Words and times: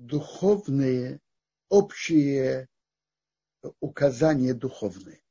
духовные, 0.00 1.20
общие 1.68 2.68
указания 3.80 4.54
духовные. 4.54 5.22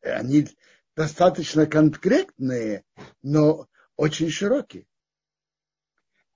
Они 0.00 0.48
достаточно 0.96 1.66
конкретные, 1.66 2.84
но 3.22 3.68
очень 3.96 4.30
широкие. 4.30 4.86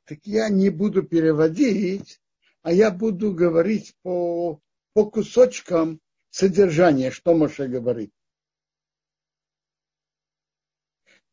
Так 0.04 0.18
я 0.24 0.48
не 0.48 0.68
буду 0.68 1.02
переводить, 1.02 2.20
а 2.60 2.73
я 2.73 2.91
буду 2.91 3.32
говорить 3.32 3.96
по, 4.02 4.61
по 4.93 5.11
кусочкам 5.11 6.00
содержания, 6.30 7.11
что 7.11 7.34
Моше 7.34 7.68
говорит. 7.68 8.12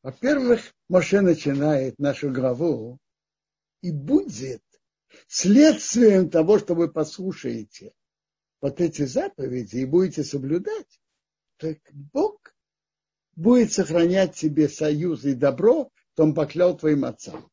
Во-первых, 0.01 0.73
Моше 0.87 1.19
начинает 1.19 1.99
нашу 1.99 2.31
главу 2.31 2.99
и 3.81 3.91
будет 3.91 4.63
следствием 5.29 6.29
того, 6.29 6.57
что 6.57 6.73
вы 6.73 6.91
послушаете 6.91 7.93
вот 8.61 8.81
эти 8.81 9.03
заповеди 9.03 9.77
и 9.77 9.85
будете 9.85 10.23
соблюдать, 10.23 10.99
так 11.57 11.77
Бог 11.93 12.53
будет 13.35 13.71
сохранять 13.71 14.35
тебе 14.35 14.67
союз 14.67 15.23
и 15.23 15.35
добро, 15.35 15.91
то 16.15 16.23
он 16.23 16.33
поклял 16.33 16.75
твоим 16.75 17.05
отцам. 17.05 17.49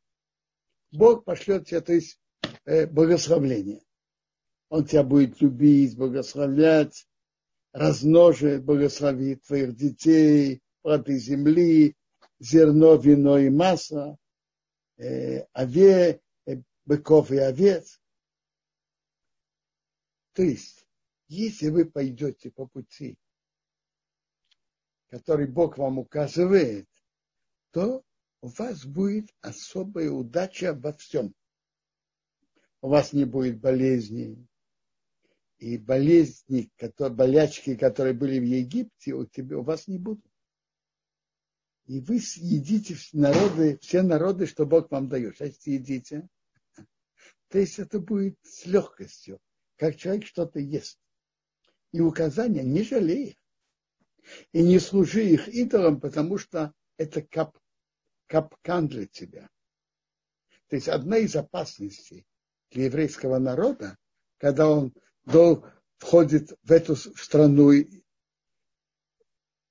Бог 0.91 1.25
пошлет 1.25 1.69
тебе, 1.69 1.83
то 1.83 1.93
есть 1.93 2.19
э, 2.65 2.87
благословление. 2.87 3.83
Он 4.71 4.85
тебя 4.87 5.03
будет 5.03 5.41
любить, 5.43 5.97
благословлять, 5.97 7.07
размножит, 7.73 8.65
благословит 8.65 9.43
твоих 9.43 9.77
детей, 9.77 10.63
плоды 10.81 11.19
земли, 11.19 11.95
зерно, 12.41 12.97
вино 12.97 13.39
и 13.39 13.51
масло, 13.51 14.17
э, 14.97 15.45
ове, 15.53 16.21
быков 16.87 17.31
и 17.31 17.37
овец. 17.37 18.01
То 20.33 20.43
есть, 20.43 20.87
если 21.29 21.69
вы 21.69 21.85
пойдете 21.85 22.51
по 22.51 22.67
пути, 22.67 23.19
который 25.09 25.47
Бог 25.47 25.79
вам 25.79 25.99
указывает, 25.99 26.89
то 27.73 28.03
у 28.41 28.49
вас 28.49 28.85
будет 28.85 29.35
особая 29.41 30.11
удача 30.11 30.73
во 30.73 30.93
всем. 30.93 31.35
У 32.81 32.89
вас 32.89 33.13
не 33.13 33.25
будет 33.25 33.61
болезней. 33.61 34.47
И 35.59 35.79
болезни, 35.79 36.71
которые, 36.77 37.17
болячки, 37.17 37.77
которые 37.77 38.15
были 38.15 38.39
в 38.39 38.45
Египте, 38.45 39.13
у, 39.15 39.25
тебя, 39.25 39.59
у 39.59 39.63
вас 39.63 39.89
не 39.89 39.99
будут 39.99 40.25
и 41.87 42.01
вы 42.01 42.21
съедите 42.21 42.97
народы, 43.13 43.79
все 43.81 44.03
народы, 44.03 44.47
что 44.47 44.67
Бог 44.67 44.91
вам 44.91 45.09
дает. 45.09 45.37
Сейчас 45.37 45.57
съедите. 45.59 46.29
То 47.57 47.61
есть 47.61 47.79
это 47.79 48.01
будет 48.01 48.39
с 48.43 48.67
легкостью, 48.67 49.41
как 49.77 49.97
человек 49.97 50.27
что-то 50.27 50.61
ест. 50.61 50.99
И 51.91 52.03
указания 52.03 52.63
не 52.63 52.83
жалей 52.83 53.39
И 54.53 54.63
не 54.63 54.79
служи 54.79 55.25
их 55.25 55.49
идолам, 55.49 55.99
потому 55.99 56.37
что 56.37 56.75
это 56.99 57.23
кап, 57.23 57.57
капкан 58.27 58.89
для 58.89 59.07
тебя. 59.07 59.49
То 60.69 60.77
есть 60.77 60.89
одна 60.89 61.17
из 61.17 61.35
опасностей 61.35 62.27
для 62.73 62.85
еврейского 62.85 63.39
народа, 63.39 63.97
когда 64.37 64.69
он 64.69 64.93
до, 65.25 65.67
входит 65.97 66.59
в 66.63 66.71
эту 66.71 66.95
страну, 66.95 67.73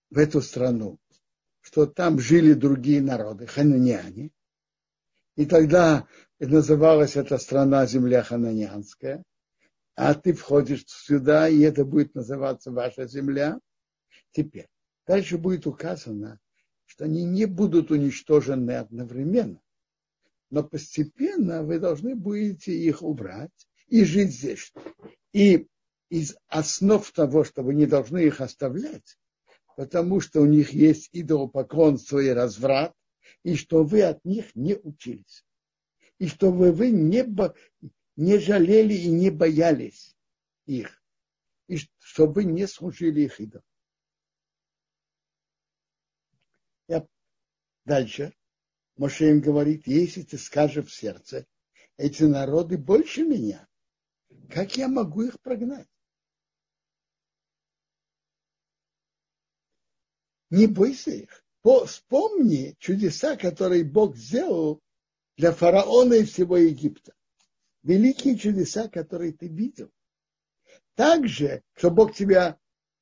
в 0.10 0.18
эту 0.18 0.42
страну, 0.42 0.98
что 1.62 1.86
там 1.86 2.18
жили 2.18 2.54
другие 2.54 3.04
народы, 3.04 3.46
хананяне. 3.46 4.32
И 5.36 5.46
тогда 5.46 6.08
называлась 6.40 7.16
эта 7.16 7.38
страна 7.38 7.86
земля 7.86 8.24
хананянская. 8.24 9.24
А 9.96 10.14
ты 10.14 10.34
входишь 10.34 10.86
сюда, 10.88 11.48
и 11.48 11.60
это 11.62 11.86
будет 11.86 12.16
называться 12.16 12.72
ваша 12.72 13.08
земля. 13.08 13.60
Теперь, 14.32 14.68
дальше 15.08 15.38
будет 15.38 15.68
указано, 15.68 16.40
что 16.86 17.06
они 17.06 17.24
не 17.24 17.46
будут 17.46 17.92
уничтожены 17.92 18.72
одновременно. 18.72 19.62
Но 20.50 20.64
постепенно 20.64 21.64
вы 21.64 21.80
должны 21.80 22.16
будете 22.16 22.74
их 22.74 23.02
убрать 23.02 23.68
и 23.88 24.04
жить 24.04 24.34
здесь. 24.34 24.74
И 25.34 25.68
из 26.10 26.36
основ 26.48 27.10
того, 27.12 27.44
что 27.44 27.64
вы 27.64 27.74
не 27.74 27.86
должны 27.86 28.20
их 28.20 28.42
оставлять, 28.42 29.18
потому 29.76 30.20
что 30.20 30.42
у 30.42 30.46
них 30.46 30.72
есть 30.72 31.10
идолопоклонство 31.14 32.20
и 32.20 32.30
разврат, 32.30 32.94
и 33.46 33.56
что 33.56 33.84
вы 33.84 34.02
от 34.02 34.26
них 34.26 34.56
не 34.56 34.74
учились. 34.76 35.46
И 36.18 36.28
чтобы 36.28 36.72
вы 36.72 36.90
не, 36.90 37.24
бо, 37.24 37.56
не 38.16 38.40
жалели 38.40 38.96
и 38.96 39.08
не 39.08 39.30
боялись 39.30 40.18
их. 40.66 41.00
И 41.68 41.78
чтобы 42.00 42.44
не 42.44 42.68
служили 42.68 43.22
их 43.22 43.40
идолам. 43.40 43.64
Я... 46.88 47.08
Дальше. 47.86 48.34
Моше 48.98 49.30
им 49.30 49.42
говорит, 49.42 49.86
если 49.86 50.24
ты 50.24 50.40
скажешь 50.40 50.88
в 50.88 50.96
сердце, 50.96 51.46
эти 51.98 52.24
народы 52.24 52.80
больше 52.80 53.22
меня, 53.22 53.68
как 54.50 54.76
я 54.76 54.88
могу 54.88 55.22
их 55.22 55.40
прогнать? 55.40 55.88
не 60.50 60.68
бойся 60.68 61.12
их. 61.12 61.45
Вспомни 61.66 62.76
чудеса, 62.78 63.36
которые 63.38 63.84
Бог 63.84 64.16
сделал 64.16 64.82
для 65.36 65.52
фараона 65.52 66.14
и 66.14 66.24
всего 66.24 66.58
Египта. 66.58 67.16
Великие 67.82 68.38
чудеса, 68.38 68.88
которые 68.88 69.34
ты 69.34 69.48
видел. 69.48 69.90
Также, 70.94 71.64
что 71.74 71.90
Бог 71.90 72.14
тебя 72.14 72.60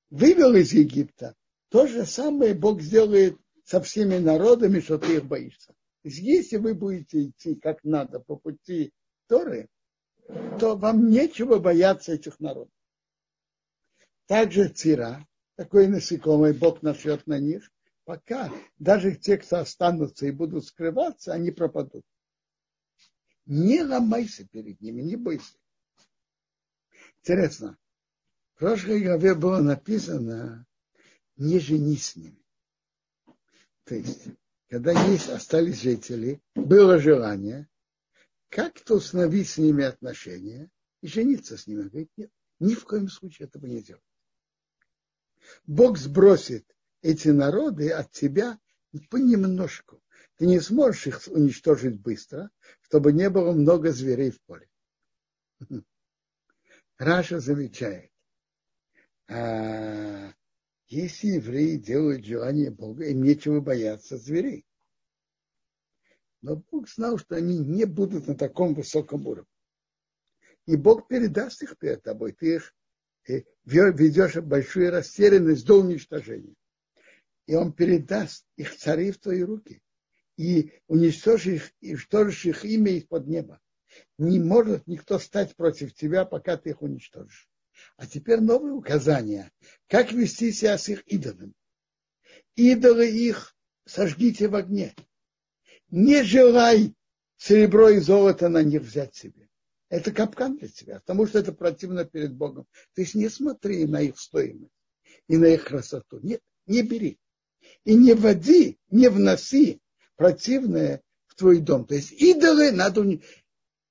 вывел 0.10 0.56
из 0.56 0.72
Египта, 0.72 1.36
то 1.68 1.88
же 1.88 2.06
самое 2.06 2.54
Бог 2.54 2.82
сделает 2.82 3.38
со 3.66 3.82
всеми 3.82 4.18
народами, 4.18 4.80
что 4.80 4.98
ты 4.98 5.18
их 5.18 5.26
боишься. 5.26 5.74
Если 6.04 6.56
вы 6.56 6.74
будете 6.74 7.26
идти 7.26 7.56
как 7.56 7.84
надо 7.84 8.22
по 8.22 8.38
пути 8.38 8.94
Торы, 9.28 9.68
то 10.60 10.78
вам 10.78 11.10
нечего 11.10 11.60
бояться 11.60 12.14
этих 12.14 12.40
народов. 12.40 12.74
Также 14.26 14.70
Цира, 14.70 15.28
такое 15.58 15.90
насекомое, 15.90 16.54
Бог 16.54 16.82
нашлет 16.82 17.28
на 17.28 17.40
них, 17.40 17.70
пока 18.06 18.52
даже 18.78 19.16
те, 19.16 19.38
кто 19.38 19.58
останутся 19.58 20.26
и 20.26 20.32
будут 20.32 20.66
скрываться, 20.66 21.34
они 21.34 21.52
пропадут. 21.52 22.04
Не 23.46 23.84
ломайся 23.84 24.48
перед 24.48 24.80
ними, 24.82 25.02
не 25.02 25.16
бойся. 25.16 25.58
Интересно, 27.20 27.78
в 28.54 28.60
прошлой 28.60 29.02
главе 29.04 29.36
было 29.36 29.62
написано, 29.62 30.66
не 31.36 31.60
женись 31.60 32.10
с 32.10 32.16
ними. 32.16 32.44
То 33.86 33.96
есть, 33.96 34.28
когда 34.70 34.92
есть, 35.10 35.30
остались 35.30 35.82
жители, 35.82 36.42
было 36.56 37.00
желание, 37.00 37.68
как-то 38.50 38.96
установить 38.96 39.50
с 39.50 39.58
ними 39.58 39.84
отношения 39.84 40.70
и 41.02 41.08
жениться 41.08 41.58
с 41.58 41.68
ними. 41.68 41.90
Говорит, 41.90 42.12
нет, 42.16 42.32
ни 42.60 42.76
в 42.76 42.86
коем 42.86 43.10
случае 43.10 43.48
этого 43.48 43.66
не 43.66 43.82
делать. 43.82 44.04
Бог 45.66 45.98
сбросит 45.98 46.66
эти 47.04 47.28
народы 47.28 47.92
от 47.92 48.12
тебя 48.12 48.60
понемножку. 49.10 50.02
Ты 50.38 50.48
не 50.48 50.60
сможешь 50.60 51.06
их 51.08 51.22
уничтожить 51.28 52.00
быстро, 52.00 52.50
чтобы 52.82 53.14
не 53.14 53.30
было 53.30 53.52
много 53.52 53.92
зверей 53.92 54.32
в 54.32 54.42
поле. 54.42 54.68
Раша 56.98 57.40
замечает, 57.40 58.12
а 59.28 60.34
если 60.88 61.28
евреи 61.28 61.78
делают 61.78 62.26
желание 62.26 62.72
Бога, 62.72 63.06
им 63.06 63.24
нечего 63.24 63.60
бояться 63.60 64.18
зверей. 64.18 64.66
Но 66.42 66.58
Бог 66.58 66.90
знал, 66.90 67.18
что 67.18 67.36
они 67.36 67.58
не 67.58 67.86
будут 67.86 68.28
на 68.28 68.36
таком 68.36 68.74
высоком 68.74 69.28
уровне. 69.28 69.50
И 70.66 70.76
Бог 70.76 71.08
передаст 71.08 71.64
их 71.64 71.78
перед 71.78 72.04
тобой. 72.04 72.34
Ты 72.34 72.56
их 72.56 72.74
ведешь 73.26 74.36
большую 74.36 74.92
растерянность 74.92 75.66
до 75.66 75.80
уничтожения. 75.82 76.56
И 77.46 77.56
он 77.56 77.74
передаст 77.74 78.46
их 78.56 78.76
цари 78.76 79.12
в 79.12 79.20
твои 79.20 79.42
руки. 79.42 79.82
И 80.38 80.72
уничтожишь 80.88 81.48
их, 81.48 81.72
и 81.82 81.94
уничтожишь 81.94 82.46
их 82.46 82.66
имя 82.66 82.92
из-под 82.94 83.28
неба. 83.28 83.60
Не 84.18 84.40
может 84.40 84.88
никто 84.88 85.20
стать 85.20 85.56
против 85.56 85.94
тебя, 85.94 86.26
пока 86.26 86.58
ты 86.58 86.72
их 86.72 86.82
уничтожишь. 86.82 87.48
А 87.98 88.08
теперь 88.08 88.40
новые 88.40 88.74
указания. 88.74 89.52
Как 89.88 90.12
вести 90.12 90.52
себя 90.52 90.78
с 90.78 90.90
их 90.90 91.04
идолами. 91.08 91.54
Идолы 92.56 93.10
их 93.10 93.56
сожгите 93.86 94.48
в 94.48 94.56
огне. 94.56 94.96
Не 95.90 96.24
желай 96.24 96.96
серебро 97.38 97.90
и 97.90 98.00
золото 98.00 98.50
на 98.50 98.64
них 98.64 98.82
взять 98.82 99.16
себе. 99.16 99.50
Это 99.90 100.12
капкан 100.12 100.58
для 100.58 100.70
тебя, 100.70 101.00
потому 101.00 101.28
что 101.28 101.40
это 101.40 101.52
противно 101.52 102.06
перед 102.06 102.34
Богом. 102.34 102.66
То 102.96 103.02
есть 103.02 103.14
не 103.14 103.30
смотри 103.30 103.86
на 103.86 104.02
их 104.02 104.20
стоимость 104.20 104.74
и 105.28 105.38
на 105.38 105.46
их 105.46 105.66
красоту. 105.66 106.20
Нет, 106.22 106.42
не 106.66 106.82
бери. 106.82 107.20
И 107.86 107.96
не 107.96 108.14
вводи, 108.14 108.78
не 108.90 109.10
вноси 109.10 109.82
противное 110.16 111.02
в 111.28 111.36
твой 111.36 111.60
дом. 111.60 111.86
То 111.86 111.96
есть 111.96 112.12
идолы 112.14 112.72
надо 112.72 113.06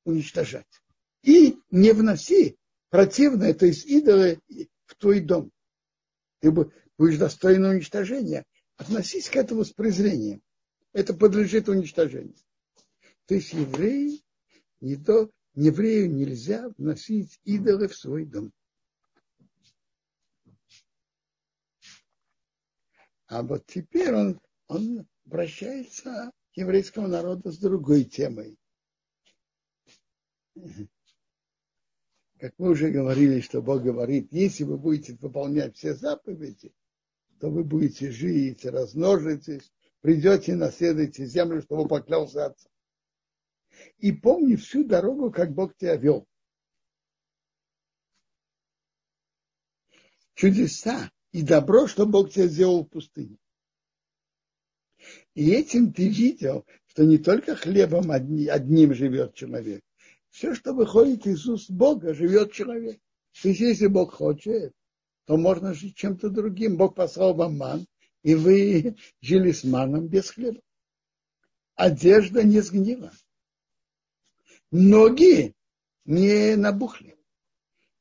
уничтожать. 0.05 0.67
И 1.23 1.59
не 1.71 1.93
вноси 1.93 2.57
противное, 2.91 3.55
то 3.55 3.67
есть 3.67 3.87
идолы, 3.87 4.39
в 4.87 4.97
твой 4.97 5.21
дом. 5.21 5.51
Ты 6.41 6.51
будешь 6.51 7.19
достоин 7.19 7.65
уничтожения. 7.65 8.45
Относись 8.77 9.29
к 9.29 9.37
этому 9.37 9.65
с 9.65 9.71
презрением. 9.71 10.43
Это 10.93 11.15
подлежит 11.15 11.69
уничтожению. 11.69 12.35
То 13.27 13.35
есть 13.35 13.53
евреи, 13.53 14.23
не 14.81 14.97
то, 14.97 15.31
еврею 15.55 16.13
нельзя 16.13 16.71
вносить 16.77 17.39
идолы 17.45 17.89
в 17.89 17.97
свой 17.97 18.25
дом. 18.25 18.53
А 23.33 23.43
вот 23.43 23.65
теперь 23.65 24.13
он, 24.13 24.41
он 24.69 25.09
обращается 25.25 26.31
к 26.53 26.57
еврейскому 26.59 27.09
народу 27.09 27.51
с 27.51 27.57
другой 27.57 28.05
темой. 28.05 28.59
Как 32.39 32.53
мы 32.59 32.73
уже 32.73 32.91
говорили, 32.91 33.41
что 33.41 33.63
Бог 33.63 33.83
говорит, 33.83 34.31
если 34.33 34.65
вы 34.65 34.77
будете 34.77 35.15
выполнять 35.15 35.79
все 35.79 35.95
заповеди, 35.95 36.75
то 37.41 37.49
вы 37.49 37.65
будете 37.65 38.11
жить, 38.11 38.67
размножитесь, 38.67 39.73
придете, 40.03 40.55
наследуете 40.55 41.25
землю, 41.25 41.63
чтобы 41.63 41.89
поклялся 41.89 42.45
Отца. 42.45 42.69
И 43.97 44.13
помни 44.13 44.57
всю 44.57 44.85
дорогу, 44.85 45.31
как 45.31 45.55
Бог 45.55 45.75
тебя 45.75 45.97
вел. 45.97 46.29
Чудеса 50.35 51.11
и 51.33 51.43
добро, 51.43 51.87
что 51.87 52.07
Бог 52.07 52.31
тебе 52.31 52.49
сделал 52.49 52.85
в 52.85 52.89
пустыне. 52.89 53.37
И 55.35 55.51
этим 55.51 55.93
ты 55.93 56.09
видел, 56.09 56.67
что 56.87 57.05
не 57.05 57.19
только 57.19 57.57
хлебом 57.57 58.11
одним 58.11 58.95
живет 58.95 59.35
человек. 59.35 59.83
Все, 60.31 60.55
что 60.55 60.73
выходит 60.73 61.27
из 61.27 61.47
уст 61.47 61.71
Бога, 61.71 62.15
живет 62.15 62.53
человек. 62.53 63.01
То 63.41 63.49
есть, 63.49 63.61
если 63.61 63.87
Бог 63.87 64.13
хочет, 64.13 64.73
то 65.25 65.37
можно 65.37 65.75
жить 65.75 65.97
чем-то 65.97 66.31
другим. 66.31 66.77
Бог 66.77 66.95
послал 66.95 67.35
вам 67.35 67.57
ман, 67.57 67.87
и 68.23 68.35
вы 68.35 68.97
жили 69.21 69.53
с 69.53 69.65
маном 69.65 70.09
без 70.09 70.31
хлеба. 70.31 70.61
Одежда 71.75 72.43
не 72.43 72.61
сгнила. 72.61 73.13
Ноги 74.71 75.55
не 76.05 76.57
набухли. 76.57 77.17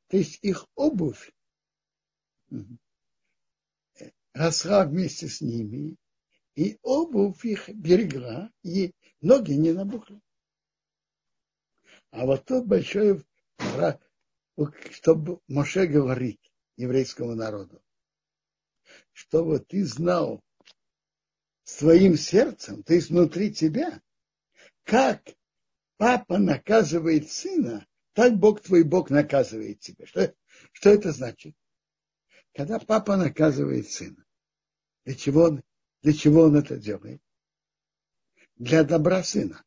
То 0.08 0.18
есть 0.18 0.38
их 0.42 0.66
обувь 0.74 1.32
росла 4.34 4.84
вместе 4.84 5.28
с 5.28 5.40
ними, 5.40 5.96
и 6.54 6.78
обувь 6.82 7.44
их 7.44 7.68
берегла, 7.70 8.50
и 8.62 8.94
ноги 9.20 9.52
не 9.52 9.72
набухли. 9.72 10.20
А 12.10 12.26
вот 12.26 12.44
тут 12.44 12.66
большой, 12.66 13.24
что 14.90 15.40
Моше 15.48 15.86
говорит 15.86 16.40
еврейскому 16.76 17.34
народу, 17.34 17.82
чтобы 19.12 19.60
ты 19.60 19.84
знал 19.84 20.42
своим 21.64 22.16
сердцем, 22.16 22.82
то 22.82 22.92
есть 22.94 23.08
внутри 23.08 23.52
тебя, 23.52 24.02
как 24.84 25.22
папа 25.96 26.38
наказывает 26.38 27.30
сына, 27.30 27.86
так 28.12 28.36
Бог 28.36 28.60
твой 28.60 28.82
Бог 28.82 29.08
наказывает 29.08 29.80
тебя. 29.80 30.06
Что, 30.06 30.34
что 30.72 30.90
это 30.90 31.12
значит? 31.12 31.54
Когда 32.54 32.78
папа 32.78 33.16
наказывает 33.16 33.90
сына, 33.90 34.24
для 35.04 35.14
чего 35.14 35.44
он, 35.44 35.62
для 36.02 36.12
чего 36.12 36.42
он 36.42 36.56
это 36.56 36.76
делает? 36.76 37.22
Для 38.56 38.84
добра 38.84 39.22
сына. 39.22 39.64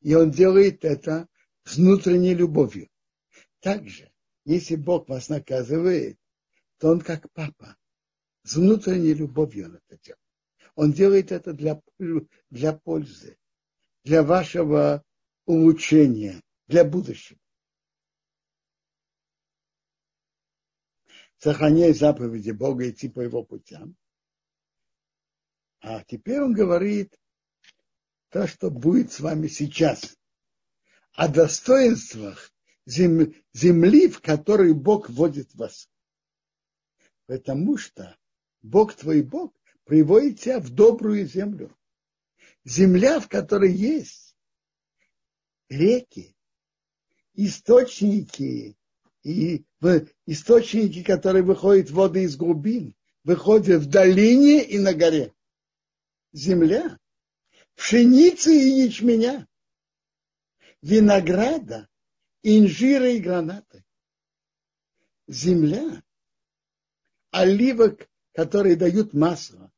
И 0.00 0.14
он 0.14 0.30
делает 0.30 0.84
это 0.84 1.28
с 1.64 1.76
внутренней 1.76 2.34
любовью. 2.34 2.88
Также, 3.60 4.10
если 4.44 4.74
Бог 4.76 5.08
вас 5.08 5.28
наказывает, 5.28 6.18
то 6.78 6.88
он 6.88 7.00
как 7.00 7.30
папа. 7.32 7.76
С 8.42 8.56
внутренней 8.56 9.14
любовью 9.14 9.66
он 9.66 9.76
это 9.76 9.98
делает. 10.02 10.20
Он 10.74 10.92
делает 10.92 11.30
это 11.30 11.52
для, 11.52 11.80
для 12.48 12.72
пользы, 12.72 13.36
для 14.02 14.22
вашего 14.22 15.04
улучшения, 15.44 16.42
для 16.66 16.84
будущего. 16.84 17.38
Сохраняй 21.42 21.94
заповеди 21.94 22.50
Бога, 22.50 22.90
идти 22.90 23.08
по 23.08 23.20
его 23.20 23.42
путям. 23.42 23.96
А 25.80 26.04
теперь 26.04 26.42
он 26.42 26.52
говорит 26.52 27.18
то, 28.28 28.46
что 28.46 28.70
будет 28.70 29.10
с 29.10 29.20
вами 29.20 29.48
сейчас. 29.48 30.18
О 31.12 31.28
достоинствах 31.28 32.52
земли, 32.84 34.08
в 34.08 34.20
которой 34.20 34.74
Бог 34.74 35.08
вводит 35.08 35.54
вас. 35.54 35.88
Потому 37.24 37.78
что 37.78 38.18
Бог 38.60 38.92
твой 38.94 39.22
Бог 39.22 39.54
приводит 39.84 40.40
тебя 40.40 40.60
в 40.60 40.68
добрую 40.68 41.26
землю. 41.26 41.74
Земля, 42.64 43.18
в 43.18 43.28
которой 43.28 43.72
есть 43.72 44.36
реки, 45.70 46.36
источники, 47.32 48.76
и 49.22 49.64
источники, 50.26 51.02
которые 51.02 51.42
выходят 51.42 51.90
воды 51.90 52.24
из 52.24 52.36
глубин, 52.36 52.94
выходят 53.24 53.82
в 53.82 53.88
долине 53.88 54.64
и 54.64 54.78
на 54.78 54.94
горе 54.94 55.32
земля, 56.32 56.98
пшеницы 57.74 58.52
и 58.52 58.84
ячменя, 58.86 59.48
винограда, 60.82 61.88
инжира 62.42 63.10
и 63.10 63.20
гранаты. 63.20 63.84
Земля, 65.26 66.02
оливок, 67.30 68.08
которые 68.32 68.76
дают 68.76 69.14
масло, 69.14 69.70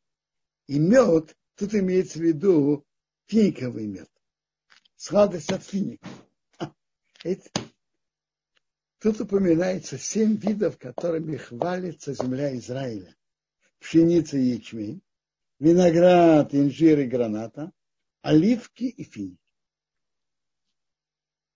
и 0.66 0.78
мед, 0.78 1.36
тут 1.56 1.74
имеется 1.74 2.18
в 2.18 2.22
виду 2.22 2.86
финиковый 3.26 3.86
мед, 3.86 4.10
сладость 4.96 5.52
от 5.52 5.62
финика. 5.62 6.08
Это, 7.22 7.50
тут 9.02 9.20
упоминается 9.20 9.98
семь 9.98 10.36
видов, 10.36 10.78
которыми 10.78 11.36
хвалится 11.36 12.14
земля 12.14 12.56
Израиля. 12.56 13.14
Пшеница 13.80 14.38
и 14.38 14.54
ячмень, 14.54 15.02
виноград, 15.58 16.54
инжир 16.54 17.00
и 17.00 17.06
граната, 17.06 17.72
оливки 18.20 18.84
и 18.84 19.02
финики. 19.02 19.38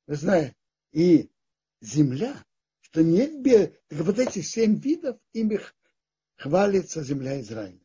Вы 0.08 0.16
знаете, 0.16 0.56
и 0.90 1.30
земля, 1.80 2.44
что 2.80 3.04
нет 3.04 3.40
бед, 3.40 3.80
так 3.88 4.00
вот 4.00 4.18
эти 4.18 4.40
семь 4.40 4.80
видов, 4.80 5.16
ими 5.32 5.60
хвалится 6.34 7.04
земля 7.04 7.40
Израиля. 7.40 7.80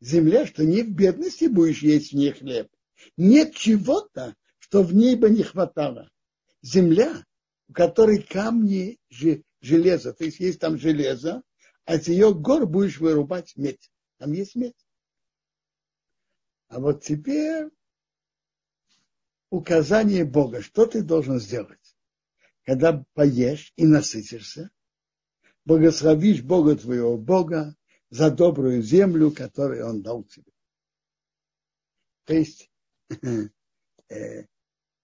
Земля, 0.00 0.46
что 0.46 0.64
не 0.64 0.82
в 0.82 0.90
бедности 0.90 1.44
будешь 1.44 1.82
есть 1.82 2.12
в 2.12 2.16
ней 2.16 2.32
хлеб. 2.32 2.74
Нет 3.18 3.54
чего-то, 3.54 4.34
что 4.58 4.82
в 4.82 4.94
ней 4.94 5.16
бы 5.16 5.28
не 5.28 5.42
хватало. 5.42 6.10
Земля, 6.62 7.26
у 7.70 7.72
которой 7.72 8.20
камни 8.20 8.98
железа, 9.60 10.12
то 10.12 10.24
есть 10.24 10.40
есть 10.40 10.58
там 10.58 10.76
железо, 10.76 11.44
а 11.84 12.00
с 12.00 12.08
ее 12.08 12.34
гор 12.34 12.66
будешь 12.66 12.98
вырубать 12.98 13.56
медь. 13.56 13.92
Там 14.18 14.32
есть 14.32 14.56
медь. 14.56 14.88
А 16.66 16.80
вот 16.80 17.04
теперь 17.04 17.68
указание 19.50 20.24
Бога, 20.24 20.62
что 20.62 20.84
ты 20.84 21.02
должен 21.02 21.38
сделать, 21.38 21.96
когда 22.64 23.04
поешь 23.14 23.72
и 23.76 23.86
насытишься, 23.86 24.70
благословишь 25.64 26.42
Бога 26.42 26.76
твоего 26.76 27.16
Бога 27.16 27.76
за 28.08 28.32
добрую 28.32 28.82
землю, 28.82 29.30
которую 29.30 29.86
Он 29.86 30.02
дал 30.02 30.24
тебе. 30.24 30.50
То 32.24 32.34
есть 32.34 32.68
э, 34.08 34.46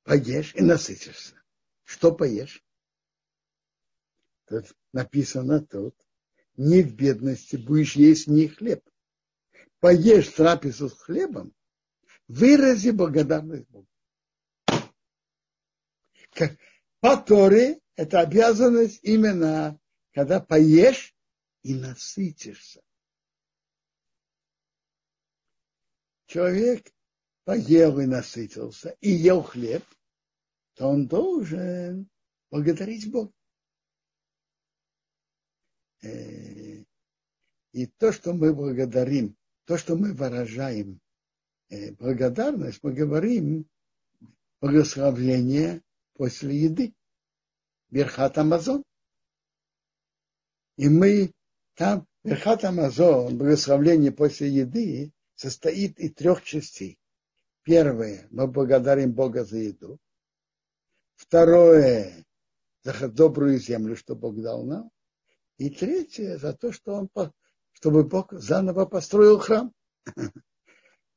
поешь 0.02 0.52
и 0.56 0.62
насытишься. 0.62 1.36
Что 1.86 2.12
поешь? 2.12 2.62
Тут 4.46 4.76
написано 4.92 5.64
тут, 5.64 5.96
не 6.56 6.82
в 6.82 6.94
бедности 6.94 7.56
будешь 7.56 7.94
есть 7.94 8.26
не 8.26 8.48
хлеб. 8.48 8.82
Поешь 9.78 10.28
трапезу 10.28 10.88
с 10.88 10.98
хлебом, 10.98 11.54
вырази 12.26 12.90
благодарность 12.90 13.68
Богу. 13.68 13.88
По 17.00 17.16
Торе 17.16 17.80
это 17.94 18.20
обязанность 18.20 18.98
именно, 19.04 19.78
когда 20.12 20.40
поешь 20.40 21.14
и 21.62 21.74
насытишься. 21.74 22.82
Человек 26.26 26.92
поел 27.44 28.00
и 28.00 28.06
насытился, 28.06 28.96
и 29.00 29.10
ел 29.10 29.42
хлеб, 29.42 29.84
то 30.76 30.88
он 30.88 31.08
должен 31.08 32.08
благодарить 32.50 33.10
Бога. 33.10 33.32
Э, 36.02 36.84
и 37.72 37.86
то, 37.98 38.12
что 38.12 38.32
мы 38.32 38.54
благодарим, 38.54 39.36
то, 39.64 39.76
что 39.76 39.96
мы 39.96 40.12
выражаем 40.12 41.00
Э, 41.68 41.92
благодарность, 41.92 42.78
мы 42.82 42.92
говорим 42.92 43.66
благословление 44.60 45.82
после 46.14 46.56
еды. 46.56 46.94
Берхат 47.90 48.38
Амазон. 48.38 48.84
И 50.76 50.88
мы 50.88 51.32
там, 51.74 52.06
Берхат 52.22 52.64
Амазон, 52.64 53.38
благословление 53.38 54.12
после 54.12 54.48
еды, 54.48 55.12
состоит 55.34 55.98
из 55.98 56.14
трех 56.14 56.42
частей. 56.44 56.98
Первое, 57.62 58.28
мы 58.30 58.46
благодарим 58.46 59.12
Бога 59.12 59.44
за 59.44 59.58
еду. 59.58 59.98
Второе, 61.16 62.24
за 62.82 63.08
добрую 63.08 63.58
землю, 63.58 63.96
что 63.96 64.14
Бог 64.14 64.40
дал 64.40 64.64
нам. 64.64 64.90
И 65.58 65.70
третье, 65.70 66.36
за 66.36 66.52
то, 66.52 66.70
что 66.72 66.94
он, 66.94 67.10
чтобы 67.72 68.04
Бог 68.04 68.32
заново 68.32 68.84
построил 68.84 69.38
храм. 69.38 69.72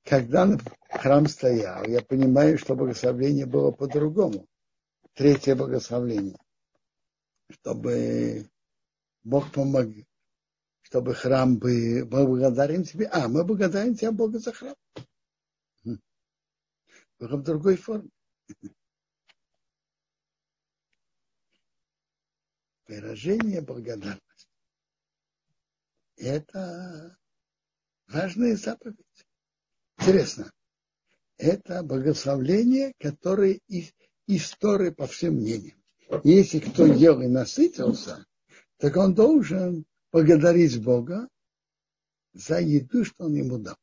Когда 0.04 0.58
храм 0.90 1.28
стоял, 1.28 1.84
я 1.86 2.02
понимаю, 2.02 2.58
что 2.58 2.76
благословение 2.76 3.46
было 3.46 3.72
по-другому. 3.72 4.48
Третье 5.14 5.56
благословение. 5.56 6.38
Чтобы 7.52 8.50
Бог 9.24 9.52
помог, 9.52 9.88
чтобы 10.82 11.14
храм 11.14 11.58
был, 11.58 12.06
благодарим 12.06 12.84
тебе. 12.84 13.08
А, 13.08 13.28
мы 13.28 13.44
благодарим 13.44 13.96
тебя, 13.96 14.12
Бога, 14.12 14.40
за 14.40 14.54
храм. 14.54 14.76
Только 17.18 17.36
в 17.36 17.44
другой 17.44 17.76
форме. 17.76 18.10
Выражение 22.90 23.62
благодарности. 23.62 24.48
Это 26.18 27.16
важная 28.08 28.56
заповедь. 28.56 29.28
Интересно. 30.00 30.52
Это 31.38 31.84
благословление, 31.84 32.94
которое 32.98 33.60
из 33.68 33.94
истории 34.26 34.90
по 34.90 35.06
всем 35.06 35.36
мнениям. 35.36 35.80
Если 36.24 36.58
кто 36.58 36.88
ел 36.88 37.22
и 37.22 37.28
насытился, 37.28 38.26
так 38.78 38.98
он 38.98 39.14
должен 39.14 39.86
благодарить 40.12 40.84
Бога 40.84 41.30
за 42.34 42.60
еду, 42.60 43.06
что 43.06 43.26
он 43.26 43.36
ему 43.36 43.60
дал. 43.60 43.78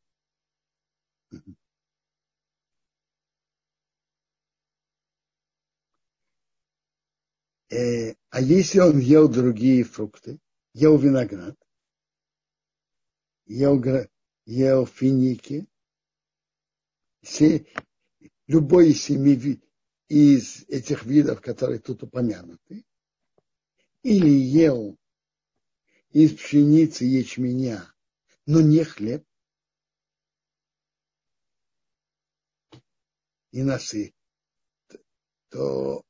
Э, 7.68 8.14
а 8.30 8.40
если 8.40 8.78
он 8.78 8.98
ел 8.98 9.28
другие 9.28 9.82
фрукты, 9.82 10.38
ел 10.72 10.96
виноград, 10.96 11.56
ел, 13.46 13.82
ел 14.44 14.86
финики, 14.86 15.66
все, 17.22 17.66
любой 18.46 18.90
из 18.90 19.02
семи 19.02 19.60
из 20.08 20.64
этих 20.68 21.04
видов, 21.04 21.40
которые 21.40 21.80
тут 21.80 22.04
упомянуты, 22.04 22.84
или 24.04 24.28
ел 24.28 24.96
из 26.10 26.36
пшеницы 26.36 27.04
ячменя, 27.04 27.92
но 28.46 28.60
не 28.60 28.84
хлеб, 28.84 29.26
и 33.50 33.62
носы, 33.64 34.14
то 35.48 36.05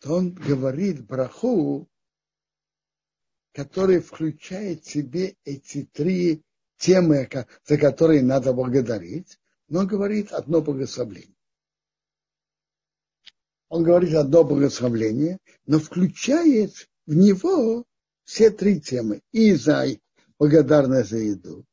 то 0.00 0.14
он 0.14 0.32
говорит 0.32 1.06
браху, 1.06 1.88
который 3.52 4.00
включает 4.00 4.84
в 4.84 4.90
себе 4.90 5.36
эти 5.44 5.84
три 5.92 6.42
темы, 6.78 7.28
за 7.64 7.76
которые 7.76 8.22
надо 8.22 8.52
благодарить, 8.52 9.38
но 9.68 9.86
говорит 9.86 10.32
одно 10.32 10.62
благословление. 10.62 11.36
Он 13.68 13.84
говорит 13.84 14.14
одно 14.14 14.42
благословление, 14.42 15.38
но 15.66 15.78
включает 15.78 16.88
в 17.06 17.14
него 17.14 17.84
все 18.24 18.50
три 18.50 18.80
темы. 18.80 19.20
И 19.32 19.54
за 19.54 19.86
благодарность 20.38 21.10
за 21.10 21.18
еду, 21.18 21.64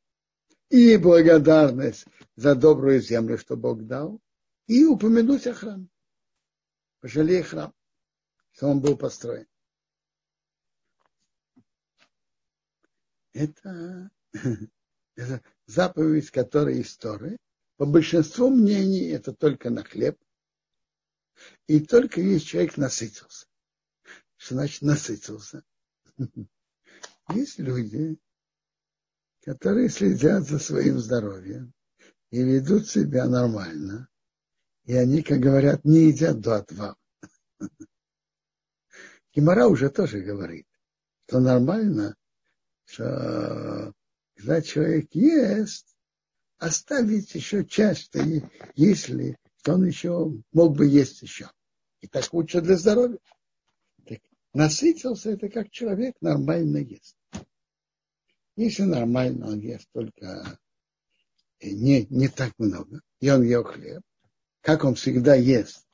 и 0.68 0.96
благодарность 0.98 2.04
за 2.36 2.54
добрую 2.54 3.00
землю, 3.00 3.38
что 3.38 3.56
Бог 3.56 3.86
дал, 3.86 4.20
и 4.66 4.84
упомянуть 4.84 5.46
о 5.46 5.54
храме. 5.54 5.88
Пожалей 7.00 7.42
храм 7.42 7.72
он 8.66 8.80
был 8.80 8.96
построен. 8.96 9.46
Это, 13.32 14.10
это 15.14 15.42
заповедь, 15.66 16.30
которая 16.30 16.76
из 16.76 16.96
Торы. 16.96 17.36
По 17.76 17.86
большинству 17.86 18.50
мнений 18.50 19.08
это 19.10 19.32
только 19.32 19.70
на 19.70 19.84
хлеб. 19.84 20.18
И 21.68 21.80
только 21.80 22.20
если 22.20 22.46
человек 22.46 22.76
насытился. 22.76 23.46
Что 24.36 24.54
значит 24.56 24.82
насытился? 24.82 25.62
Есть 27.34 27.58
люди, 27.58 28.18
которые 29.42 29.88
следят 29.88 30.44
за 30.44 30.58
своим 30.58 30.98
здоровьем 30.98 31.72
и 32.30 32.42
ведут 32.42 32.88
себя 32.88 33.28
нормально. 33.28 34.08
И 34.84 34.94
они, 34.94 35.22
как 35.22 35.38
говорят, 35.38 35.84
не 35.84 36.08
едят 36.08 36.40
до 36.40 36.56
отвала. 36.56 36.96
Гимара 39.34 39.66
уже 39.66 39.90
тоже 39.90 40.20
говорит, 40.20 40.66
что 41.26 41.40
нормально, 41.40 42.16
что 42.84 43.92
когда 44.34 44.62
человек 44.62 45.08
ест, 45.12 45.86
оставить 46.58 47.34
еще 47.34 47.64
часть, 47.64 48.12
если 48.74 49.38
что 49.58 49.74
он 49.74 49.84
еще 49.84 50.32
мог 50.52 50.76
бы 50.76 50.86
есть 50.86 51.20
еще. 51.22 51.50
И 52.00 52.06
так 52.06 52.32
лучше 52.32 52.60
для 52.60 52.76
здоровья. 52.76 53.18
Так, 54.06 54.20
насытился, 54.54 55.30
это 55.30 55.48
как 55.48 55.70
человек 55.70 56.16
нормально 56.20 56.78
ест. 56.78 57.16
Если 58.56 58.84
нормально 58.84 59.48
он 59.48 59.60
ест 59.60 59.88
только 59.92 60.58
не, 61.60 62.06
не 62.06 62.28
так 62.28 62.52
много, 62.58 63.02
и 63.20 63.30
он 63.30 63.42
ел 63.42 63.64
хлеб, 63.64 64.02
как 64.60 64.84
он 64.84 64.94
всегда 64.94 65.34
ест, 65.34 65.86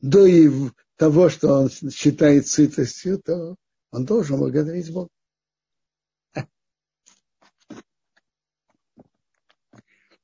до, 0.00 0.26
того, 0.98 1.30
что 1.30 1.52
он 1.52 1.70
считает 1.70 2.48
сытостью, 2.48 3.22
то 3.22 3.54
он 3.92 4.04
должен 4.04 4.36
благодарить 4.36 4.92
Бога. 4.92 5.08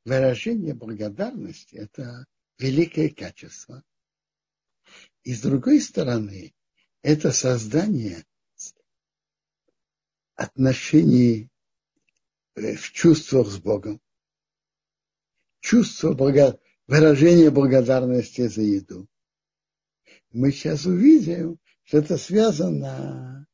Выражение 0.05 0.75
благодарности– 0.75 1.77
это 1.77 2.27
великое 2.59 3.09
качество. 3.09 3.83
И 5.23 5.33
с 5.33 5.41
другой 5.41 5.81
стороны, 5.81 6.53
это 7.03 7.31
создание 7.31 8.27
отношений 10.35 11.49
э, 12.57 12.75
в 12.75 12.91
чувствах 12.91 13.47
с 13.47 13.59
Богом. 13.59 14.01
Чувство 15.61 16.13
благо... 16.13 16.61
выражения 16.89 17.51
благодарности 17.51 18.49
за 18.49 18.61
еду 18.61 19.09
мы 20.35 20.51
сейчас 20.51 20.85
увидим, 20.85 21.59
что 21.85 21.99
это 21.99 22.19
связано, 22.19 23.47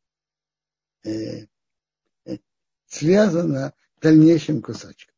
э, 1.04 1.46
э, 2.24 2.38
связано 2.86 3.74
дальнейшим 4.00 4.62
кусочком. 4.62 5.14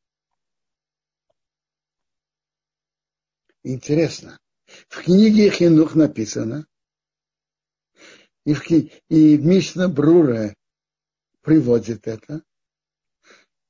Интересно. 3.63 4.41
В 4.89 5.05
книге 5.05 5.51
Хинух 5.51 5.95
написано, 5.95 6.67
и 8.45 8.55
в, 8.55 8.69
и 8.69 9.39
Мишна 9.39 9.89
Брура 9.89 10.57
приводит 11.43 12.09
это, 12.09 12.43